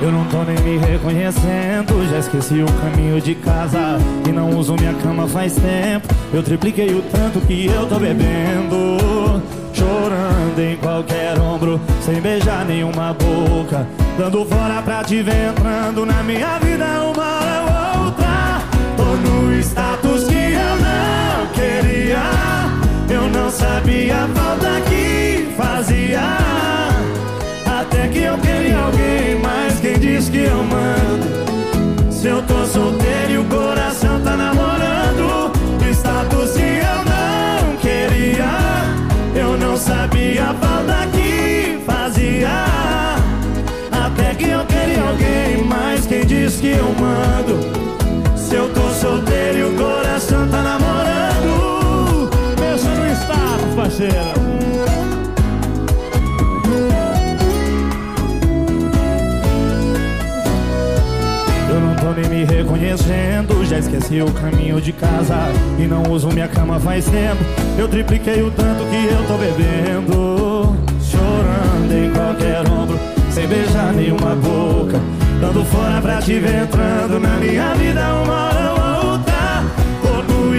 [0.00, 4.74] Eu não tô nem me reconhecendo, já esqueci o caminho de casa E não uso
[4.74, 9.42] minha cama faz tempo Eu tripliquei o tanto que eu tô bebendo
[9.74, 13.86] Chorando em qualquer ombro, sem beijar nenhuma boca
[14.16, 17.87] Dando fora pra te ver entrando na minha vida uma hora
[19.18, 22.22] no status que eu não queria
[23.08, 26.58] Eu não sabia a falta que fazia
[27.80, 32.12] até que eu queria alguém, mas quem diz que eu mando?
[32.12, 35.52] Se eu tô solteiro e o coração tá namorando,
[35.90, 38.50] status que eu não queria,
[39.34, 42.64] eu não sabia a falta que fazia.
[43.92, 47.87] Até que eu queria alguém, mas quem diz que eu mando?
[54.00, 54.06] Eu
[61.80, 65.34] não tô nem me reconhecendo, já esqueci o caminho de casa
[65.80, 67.42] e não uso minha cama faz tempo.
[67.76, 72.96] Eu tripliquei o tanto que eu tô bebendo, chorando em qualquer ombro,
[73.32, 75.00] sem beijar nenhuma boca,
[75.40, 79.64] dando fora pra te ver entrando na minha vida uma hora ou outra.
[80.02, 80.56] Tô no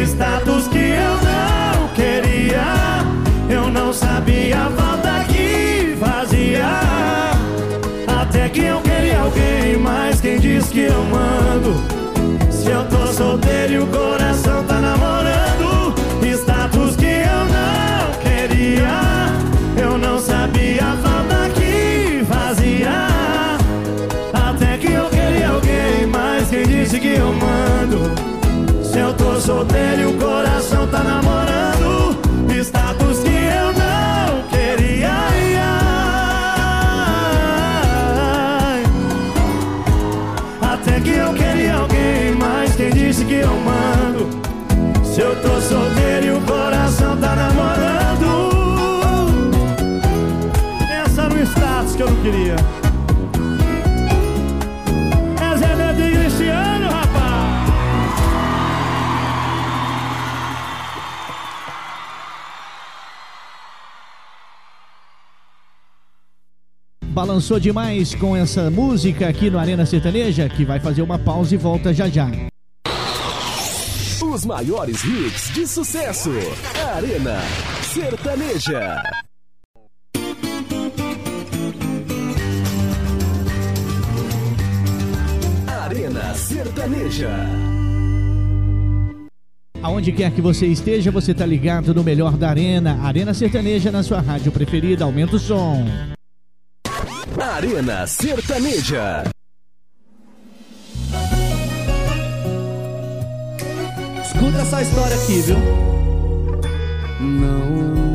[8.51, 11.75] Que eu queria alguém, mas quem diz que eu mando?
[12.51, 15.93] Se eu tô solteiro e o coração tá namorando,
[16.25, 19.31] status que eu não queria,
[19.81, 23.07] eu não sabia a falta que fazia.
[24.33, 28.11] Até que eu queria alguém, mas quem disse que eu mando?
[28.83, 32.17] Se eu tô solteiro e o coração tá namorando,
[32.61, 33.08] status
[43.19, 44.29] disse que eu mando?
[45.03, 48.71] Se eu tô solteiro e o coração tá namorando.
[50.87, 52.55] Pensa no status que eu não queria.
[55.41, 57.69] É Zé Neto e Cristiano, rapaz.
[67.03, 71.57] Balançou demais com essa música aqui no Arena Sertaneja, que vai fazer uma pausa e
[71.57, 72.48] volta já já.
[74.39, 76.29] Os maiores hits de sucesso.
[76.95, 77.41] Arena
[77.83, 79.03] Sertaneja.
[85.67, 87.29] Arena Sertaneja.
[89.83, 92.97] Aonde quer que você esteja, você tá ligado no melhor da Arena.
[93.03, 95.03] Arena Sertaneja na sua rádio preferida.
[95.03, 95.85] Aumenta o som.
[97.37, 99.29] Arena Sertaneja.
[104.49, 105.57] Escuta essa história aqui, viu?
[107.19, 108.13] Não,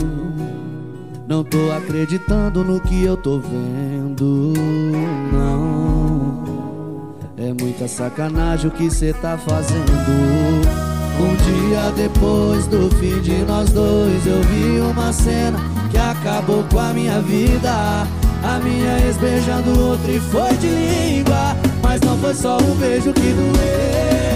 [1.28, 4.52] não tô acreditando no que eu tô vendo.
[5.32, 9.92] Não, É muita sacanagem o que cê tá fazendo.
[11.20, 15.58] Um dia depois do fim de nós dois, eu vi uma cena
[15.90, 17.70] que acabou com a minha vida.
[18.42, 21.56] A minha ex beijando outro e foi de língua.
[21.80, 24.33] Mas não foi só o beijo que doeu.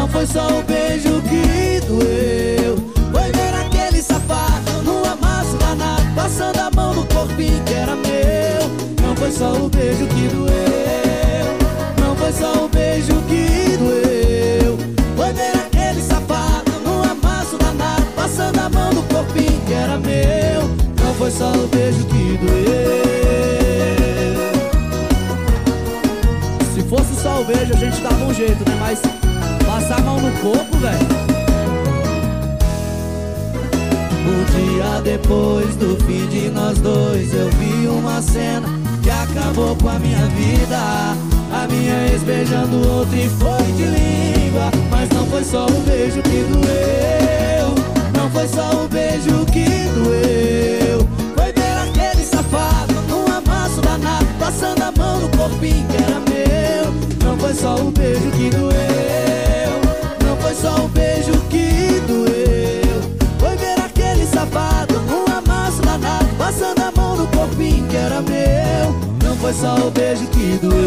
[0.00, 2.74] Não foi só o beijo que doeu.
[3.12, 9.06] Foi ver aquele safado no amasso danado, passando a mão no corpinho que era meu.
[9.06, 11.58] Não foi só o beijo que doeu.
[12.00, 14.78] Não foi só o beijo que doeu.
[15.16, 20.62] Foi ver aquele safado no amasso danado, passando a mão no corpinho que era meu.
[21.04, 23.00] Não foi só o beijo que doeu.
[26.74, 28.78] Se fosse só o beijo, a gente dava um jeito, né?
[28.80, 29.02] Mas
[29.80, 31.20] passar a mão no corpo, velho.
[34.26, 38.68] Um dia depois do fim de nós dois, eu vi uma cena
[39.02, 40.76] que acabou com a minha vida.
[41.52, 44.70] A minha ex beijando outro e foi de língua.
[44.90, 47.74] Mas não foi só o beijo que doeu.
[48.16, 49.64] Não foi só o beijo que
[49.94, 51.08] doeu.
[51.34, 56.92] Foi ver aquele safado num amasso danado, passando a mão no corpinho que era meu.
[57.24, 59.39] Não foi só o beijo que doeu.
[60.50, 63.00] Foi só o beijo que doeu.
[63.38, 68.92] Foi ver aquele safado num amasso danado, passando a mão no corpinho que era meu.
[69.22, 70.80] Não foi só o beijo que doeu.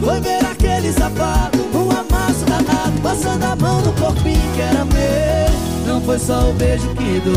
[0.00, 5.54] Foi ver aquele safado num amasso danado, passando a mão no corpinho que era meu.
[5.86, 7.36] Não foi só o beijo que doeu.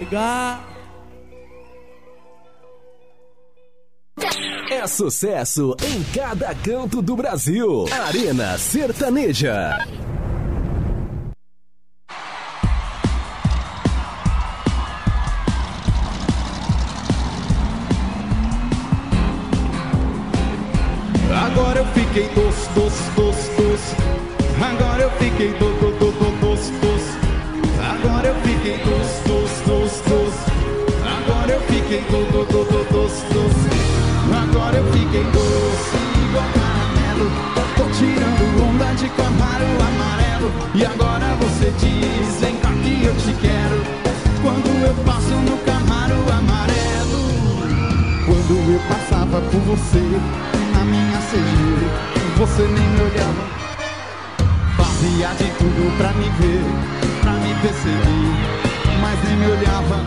[0.00, 0.69] Ligar.
[4.80, 7.84] É sucesso em cada canto do Brasil.
[8.06, 9.76] Arena Sertaneja.
[52.60, 53.44] Você nem me olhava.
[54.76, 56.62] Fazia de tudo pra me ver,
[57.22, 58.36] pra me perceber,
[59.00, 60.04] mas nem me olhava.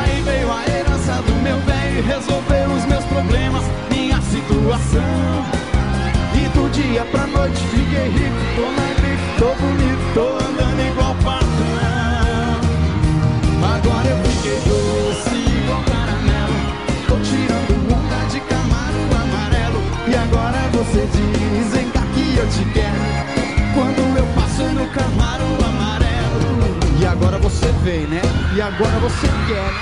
[0.00, 5.44] Aí veio a herança do meu velho e resolveu os meus problemas, minha situação.
[6.34, 9.77] E do dia pra noite fiquei rico, tô na grife, tô bonito,
[28.68, 29.72] agora você quer.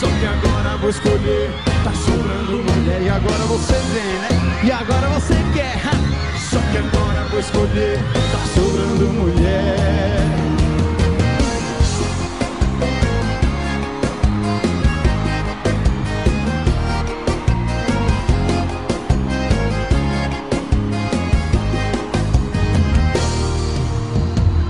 [0.00, 1.50] Só que agora vou escolher.
[1.84, 3.02] Tá sobrando mulher.
[3.02, 4.62] E agora você vem, né?
[4.64, 5.80] E agora você quer.
[6.50, 7.98] Só que agora vou escolher.
[8.32, 10.16] Tá sobrando mulher.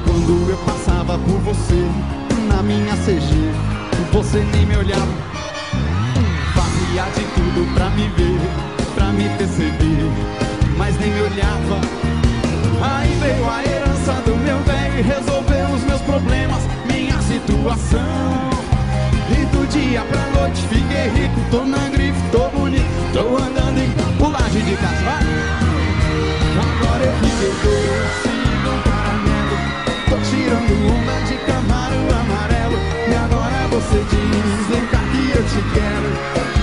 [0.04, 2.15] Quando eu passava por você
[4.16, 5.06] você nem me olhava.
[6.54, 8.40] Fazia de tudo pra me ver,
[8.94, 10.10] pra me perceber,
[10.78, 11.80] mas nem me olhava.
[12.80, 18.48] Aí veio a herança do meu velho e resolveu os meus problemas, minha situação.
[19.30, 23.90] E do dia pra noite fiquei rico, tô na grife, tô bonito, tô andando em
[24.16, 25.04] pulagem de casa.
[25.04, 25.24] vai.
[26.64, 28.28] Agora eu fiquei doce
[28.60, 29.56] igual caramelo,
[30.08, 31.25] tô tirando onda
[33.96, 36.10] você diz, vem cá que eu te quero.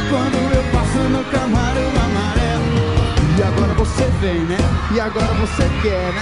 [0.09, 2.73] Quando eu passo no camaro amarelo.
[3.37, 4.57] E agora você vem, né?
[4.93, 6.19] E agora você quer, né?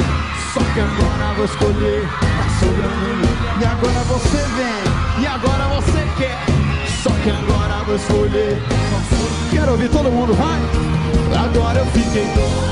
[0.53, 3.27] Só que agora vou escolher, tá sobrando.
[3.59, 6.39] E agora você vem, e agora você quer.
[7.03, 8.61] Só que agora vou escolher.
[9.51, 10.59] Quero ouvir todo mundo, vai!
[11.43, 12.70] Agora eu fiquei doce.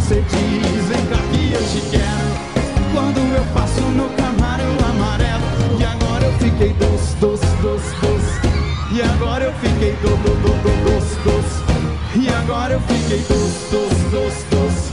[0.00, 2.30] Você diz, vem cá que eu te quero
[2.92, 5.44] Quando eu passo no camaro amarelo
[5.78, 8.40] E agora eu fiquei doce, doce, doce, doce
[8.92, 11.62] E agora eu fiquei do, do, do, do, doce, doce
[12.16, 14.90] E agora eu fiquei doce, doce, doce, doce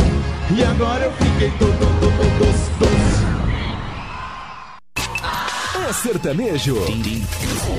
[0.55, 3.07] E agora eu fiquei do, do, do, do, dos, dos.
[5.87, 6.77] É sertanejo.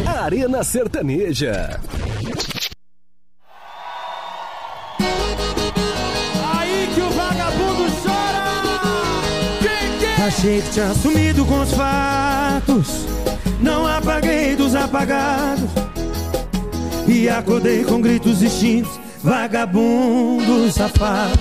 [0.07, 1.79] Arena Sertaneja.
[10.27, 13.07] Achei que tinha sumido com os fatos.
[13.61, 15.71] Não apaguei dos apagados.
[17.07, 18.99] E acordei com gritos distintos.
[19.23, 21.39] Vagabundo safado.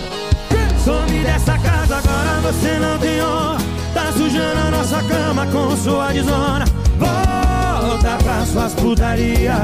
[0.83, 3.57] Some dessa casa, agora você não tem honra.
[3.93, 6.65] Tá sujando a nossa cama com sua desona.
[6.97, 9.55] Volta pra suas putaria.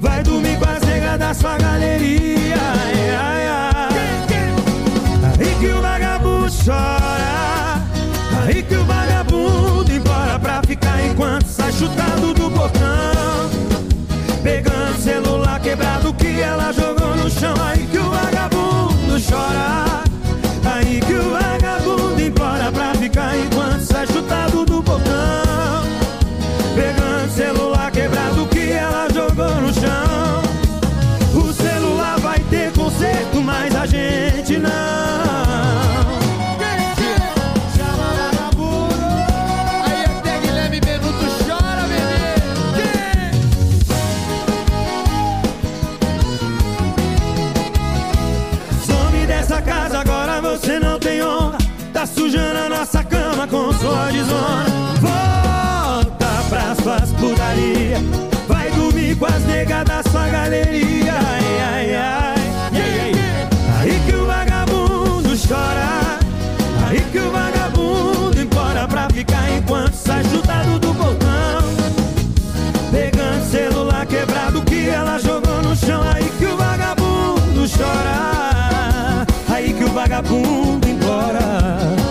[0.00, 2.56] Vai dormir com as negas da sua galeria.
[2.56, 3.92] Ai, ai, ai.
[5.38, 7.61] Aí que o vagabundo chora.
[8.44, 13.50] Aí que o vagabundo embora pra ficar enquanto sai chutado do portão.
[14.42, 17.54] Pegando celular quebrado que ela jogou no chão.
[17.64, 19.91] Aí que o vagabundo chora.
[53.82, 54.66] Sua desona.
[55.00, 57.98] Volta pras suas putaria.
[58.46, 61.12] Vai dormir com as negas da sua galeria.
[61.12, 62.32] Ai, ai, ai.
[63.80, 66.18] Aí que o vagabundo chora.
[66.86, 71.62] Aí que o vagabundo implora pra ficar enquanto sai chutado do portão.
[72.92, 76.02] Pegando celular quebrado que ela jogou no chão.
[76.14, 79.26] Aí que o vagabundo chora.
[79.48, 82.01] Aí que o vagabundo implora.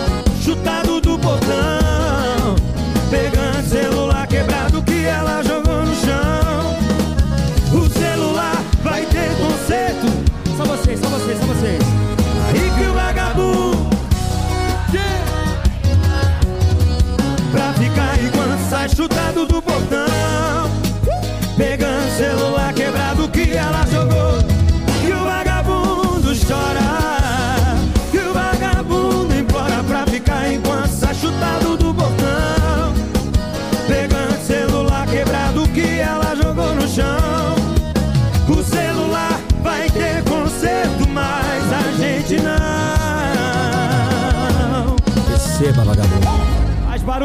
[11.62, 12.01] Só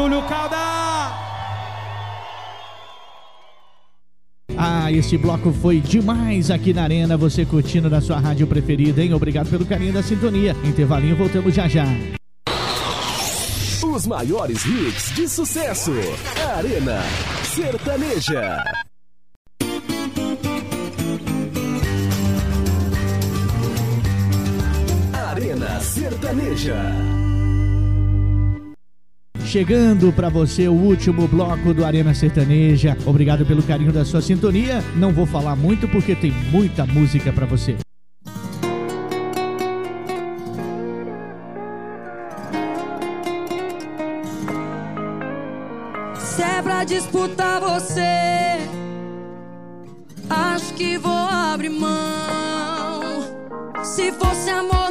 [0.08, 0.56] Calda!
[4.56, 9.12] Ah, esse bloco foi demais aqui na Arena, você curtindo na sua rádio preferida, hein?
[9.12, 10.56] Obrigado pelo carinho da sintonia.
[10.64, 11.84] Intervalinho, voltamos já já.
[13.84, 15.92] Os maiores hits de sucesso.
[16.56, 17.02] Arena
[17.44, 18.64] Sertaneja.
[25.12, 27.27] Arena Sertaneja.
[29.48, 32.94] Chegando pra você o último bloco do Arena Sertaneja.
[33.06, 34.84] Obrigado pelo carinho da sua sintonia.
[34.94, 37.78] Não vou falar muito porque tem muita música pra você.
[46.18, 48.58] Se é pra disputar você,
[50.28, 53.22] acho que vou abrir mão.
[53.82, 54.87] Se fosse amor,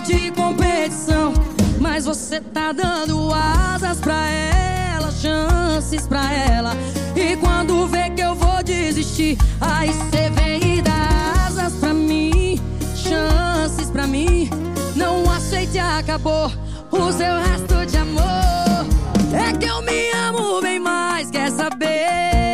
[0.00, 1.32] de competição.
[1.80, 6.72] Mas você tá dando asas pra ela, chances pra ela.
[7.14, 12.60] E quando vê que eu vou desistir, aí cê vem e dá asas pra mim,
[12.94, 14.50] chances pra mim.
[14.96, 16.50] Não aceite, acabou
[16.90, 18.86] o seu resto de amor.
[19.32, 22.47] É que eu me amo bem mais, quer saber?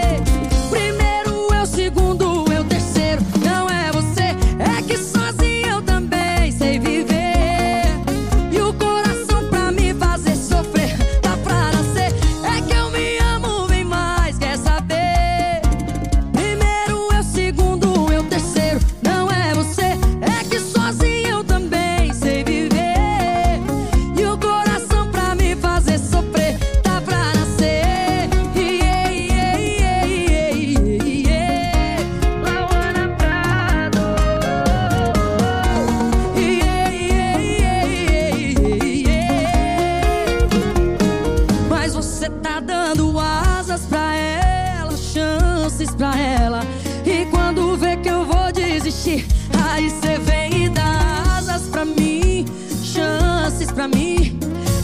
[49.74, 51.00] Aí cê vem e dá
[51.36, 52.46] asas pra mim,
[52.80, 54.38] chances pra mim.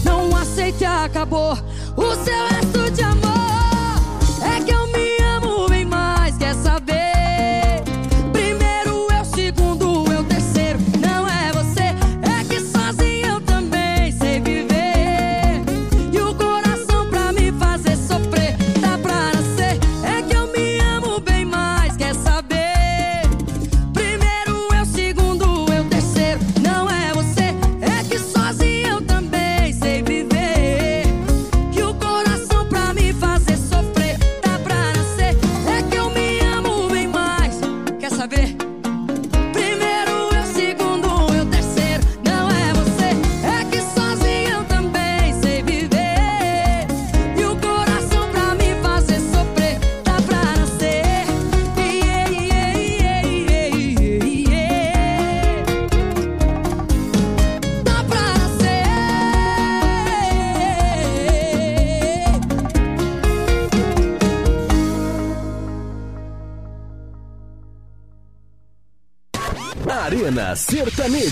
[0.05, 1.57] Não aceite, acabou.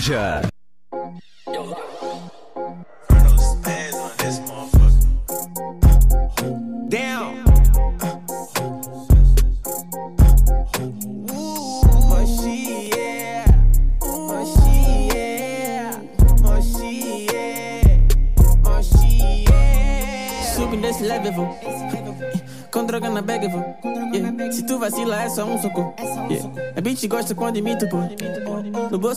[0.09, 0.41] Yeah.
[20.55, 21.55] Subindo esse level.
[22.71, 23.63] Com droga na bag, vou.
[24.13, 24.51] Yeah.
[24.51, 25.93] Se tu vacila, é só um soco.
[26.29, 26.73] Yeah.
[26.75, 27.97] A bitch gosta quando imito, pô.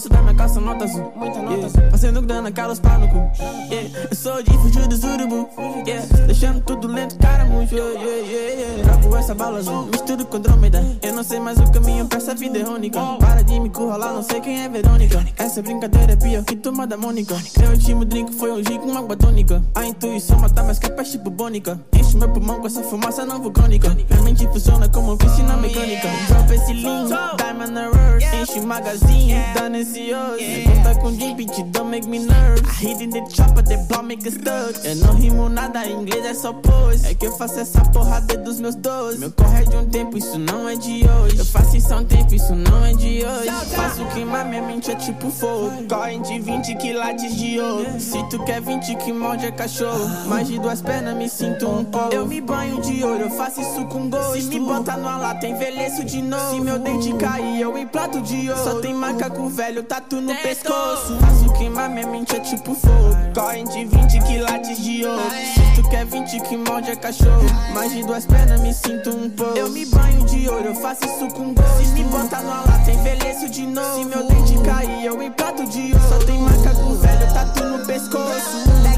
[0.02, 1.12] No bolso da minha calça, nota azul.
[1.22, 1.90] Yeah.
[1.90, 3.30] Fazendo grana, cala os pau no cu.
[3.70, 4.08] Yeah.
[4.10, 5.48] Eu sou de fugir do urubu.
[5.86, 6.06] Yeah.
[6.26, 7.72] Deixando tudo lento, cara, muito.
[7.72, 8.82] Yeah, yeah, yeah, yeah.
[8.82, 10.84] Trago essa bala azul, misturo com drômeda.
[11.02, 12.98] Eu não sei mais o caminho pra essa vida irônica.
[13.20, 15.24] Para de me curralar, não sei quem é Verônica.
[15.38, 17.36] Essa brincadeira é pior que turma da Mônica.
[17.58, 19.62] Meu último drink foi um gin com água tônica.
[19.74, 21.78] A intuição mata mais que a peste bubônica.
[22.12, 23.88] Enche meu pulmão com essa fumaça não vulcânica.
[23.88, 26.08] Minha mente funciona como piscina mecânica.
[26.28, 27.06] Drop esse lean,
[27.38, 28.24] diamond errors.
[28.34, 30.64] Enche o magazine, dá nesse hoje.
[30.64, 32.60] Conta com gin, bitch, don't make me nervous.
[32.82, 34.86] I hit in the chopper, the blow make stuck.
[34.86, 37.06] Eu não rimo nada, em inglês é só pose.
[37.06, 39.18] É que eu faço essa porra desde os meus 12.
[39.18, 41.38] Meu corre é de um tempo, isso não é de hoje.
[41.38, 43.74] Eu faço isso há um tempo, isso não é de hoje.
[43.74, 45.70] Faço queimar, minha mente é tipo fogo.
[45.88, 47.98] Correm de 20 quilates de ouro.
[47.98, 50.06] Se tu quer 20 que morde é cachorro.
[50.26, 52.01] Mais de duas pernas, me sinto um pouco.
[52.10, 54.40] Eu me banho de ouro, eu faço isso com gosto.
[54.40, 56.54] Se me bota numa lata, envelheço de novo.
[56.54, 58.64] Se meu dente cair, eu implanto de ouro.
[58.64, 61.16] Só tem macaco velho, tatu no pescoço.
[61.20, 63.16] Faço queimar, minha mente é tipo fogo.
[63.34, 65.22] Correm de 20 quilates de ouro.
[65.54, 67.44] Se tu quer 20 que morde é cachorro.
[67.74, 69.56] Mais de duas pernas, me sinto um pouco.
[69.56, 71.84] Eu me banho de ouro, eu faço isso com gosto.
[71.84, 73.98] Se me bota numa lata, envelheço de novo.
[73.98, 76.08] Se meu dente cair, eu implanto de ouro.
[76.08, 78.91] Só tem macaco velho, tatu no pescoço.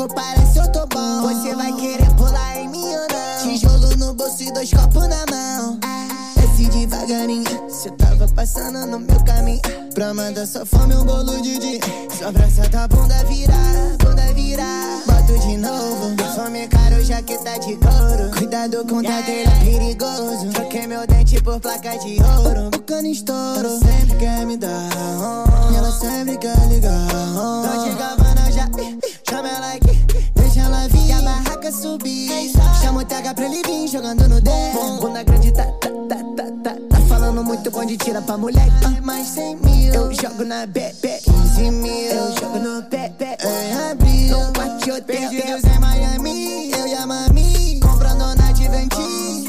[0.00, 1.22] Fofo, parece eu tô bom.
[1.22, 3.42] Você vai querer pular em mim ou não?
[3.42, 5.78] Tijolo no bolso e dois copos na mão.
[6.36, 7.70] Desce devagarinho.
[7.70, 9.60] Cê tava passando no meu caminho.
[9.94, 11.80] Pra mandar só fome um bolo de dia.
[12.18, 15.02] Só braça da bunda virar, bunda virar.
[15.06, 16.16] Boto de novo.
[16.34, 18.30] Fome caro, jaqueta de couro.
[18.36, 20.46] Cuidado com tá dele, é perigoso.
[20.52, 22.70] Troquei meu dente por placa de ouro.
[22.74, 23.68] O cano estouro.
[23.68, 24.88] Ela sempre quer me dar.
[25.76, 27.08] Ela sempre quer ligar.
[27.36, 27.66] oh.
[27.66, 28.68] Dolce Gabbana já.
[30.34, 31.06] Deixa ela vir.
[31.06, 32.50] E a barraca subir.
[32.82, 35.00] Chama o TH pra ele vir jogando no dedo.
[35.00, 36.76] Bunda grande tá, tá, tá, tá, tá.
[36.90, 38.66] Tá falando muito bom de tira pra mulher.
[38.84, 39.94] Ah, mais 100 mil.
[39.94, 41.20] Eu jogo na bebê.
[41.22, 41.92] 15 mil.
[41.92, 43.36] Eu jogo no bebê.
[43.44, 44.36] Em abril.
[44.36, 45.02] No quarto hotel.
[45.04, 46.72] Perdidos em Miami.
[46.72, 47.80] Eu e a mami.
[47.80, 49.39] Comprando na Diventis.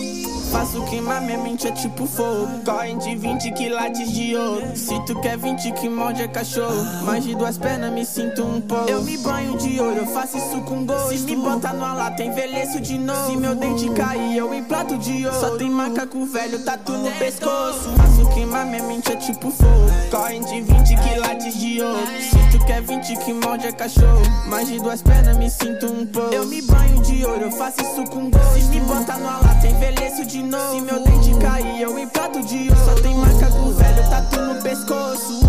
[0.52, 2.48] Faço queimar, minha mente é tipo fogo.
[2.66, 4.76] Correm de 20 quilates de ouro.
[4.76, 6.84] Se tu quer 20 que morde é cachorro.
[7.06, 8.90] Mais de duas pernas, me sinto um pouco.
[8.90, 11.18] Eu me banho de ouro, eu faço isso com gosto.
[11.18, 13.32] Se me bota numa lata, envelheço de novo.
[13.32, 15.40] Se meu dente cair, eu implanto de ouro.
[15.40, 17.90] Só tem macaco velho, tatu no pescoço.
[17.96, 19.72] Faço queimar, minha mente é tipo fogo.
[20.12, 22.08] Correm de 20 quilates de ouro.
[22.20, 24.22] Se tu quer 20 que morde é cachorro.
[24.48, 26.34] Mais de duas pernas, me sinto um pouco.
[26.34, 28.60] Eu me banho de ouro, eu faço isso com gosto.
[28.60, 30.76] Se me bota numa lata, envelheço de novo.
[30.76, 32.86] Se meu dente cair, eu implanto de ouro.
[32.86, 35.42] Só tem macaco velho, tatu no pescoço.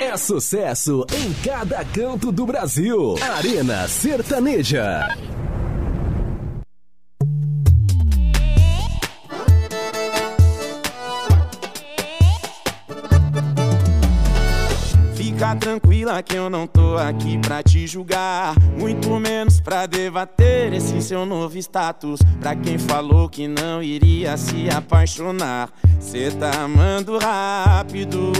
[0.00, 3.14] É sucesso em cada canto do Brasil.
[3.36, 5.06] Arena Sertaneja.
[15.58, 18.54] Tranquila que eu não tô aqui pra te julgar.
[18.78, 22.20] Muito menos pra debater esse seu novo status.
[22.40, 28.32] Pra quem falou que não iria se apaixonar, cê tá amando rápido.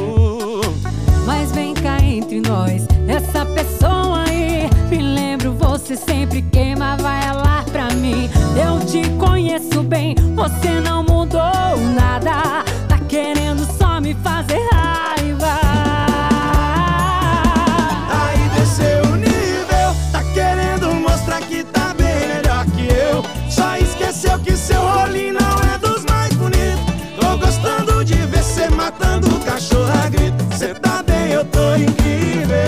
[1.26, 4.68] Mas vem cá entre nós, essa pessoa aí.
[4.88, 8.30] Me lembro, você sempre queimava ela pra mim.
[8.56, 12.64] Eu te conheço bem, você não mudou nada.
[12.88, 15.69] Tá querendo só me fazer raiva.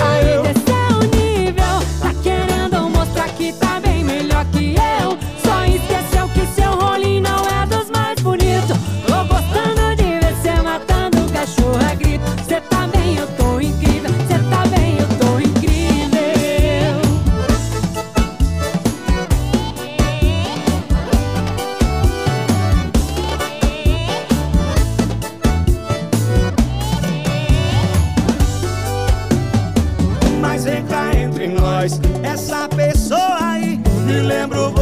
[0.03, 0.43] Incrível.
[0.45, 0.62] Aí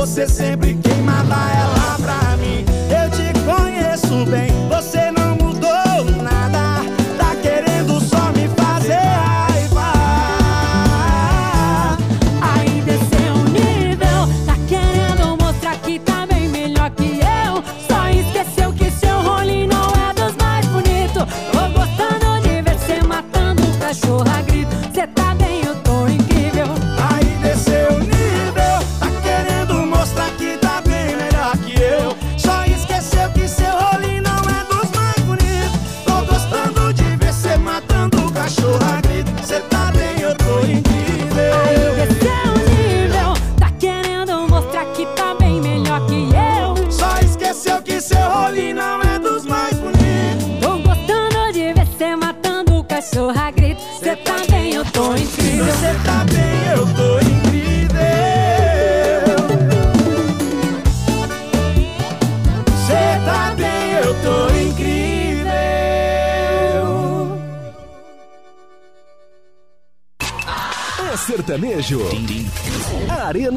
[0.01, 1.80] você sempre queimava ela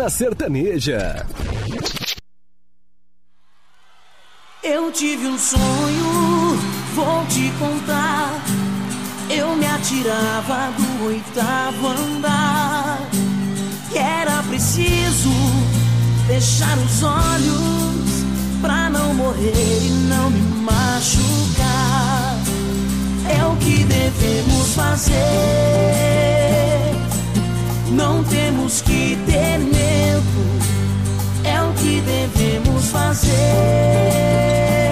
[0.04, 1.26] Arena Sertaneja.
[4.62, 6.58] Eu tive um sonho,
[6.94, 8.42] vou te contar.
[9.30, 13.00] Eu me atirava do oitavo andar.
[13.94, 15.30] E era preciso
[16.28, 18.26] fechar os olhos
[18.62, 22.38] pra não morrer e não me machucar.
[23.40, 25.14] É o que devemos fazer.
[27.92, 29.83] Não temos que ter medo.
[32.06, 34.83] Devemos fazer.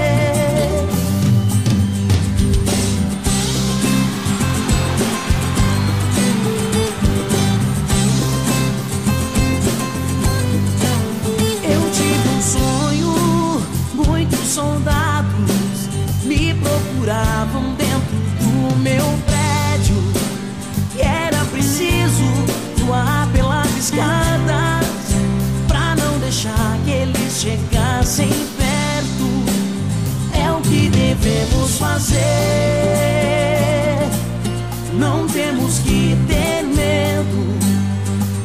[34.94, 37.58] Não temos que ter medo.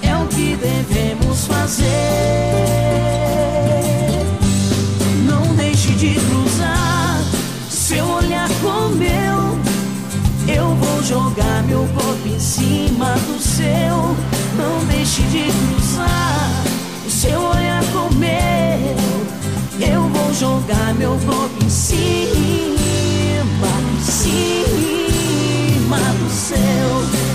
[0.03, 1.87] É o que devemos fazer.
[5.25, 7.23] Não deixe de cruzar
[7.69, 9.59] seu olhar com o meu.
[10.49, 14.17] Eu vou jogar meu corpo em cima do seu.
[14.57, 16.65] Não deixe de cruzar
[17.07, 18.97] o seu olhar com o meu.
[19.79, 22.46] Eu vou jogar meu corpo em cima,
[24.27, 27.26] cima do seu.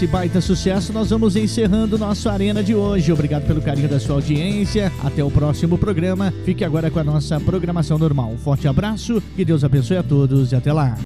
[0.00, 3.12] Esse baita sucesso, nós vamos encerrando nosso Arena de hoje.
[3.12, 4.90] Obrigado pelo carinho da sua audiência.
[5.04, 6.32] Até o próximo programa.
[6.42, 8.30] Fique agora com a nossa programação normal.
[8.30, 10.96] Um forte abraço, que Deus abençoe a todos e até lá.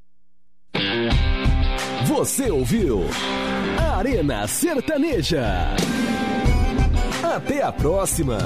[2.06, 3.00] Você ouviu
[3.96, 5.74] Arena Sertaneja.
[7.20, 8.38] Até a próxima.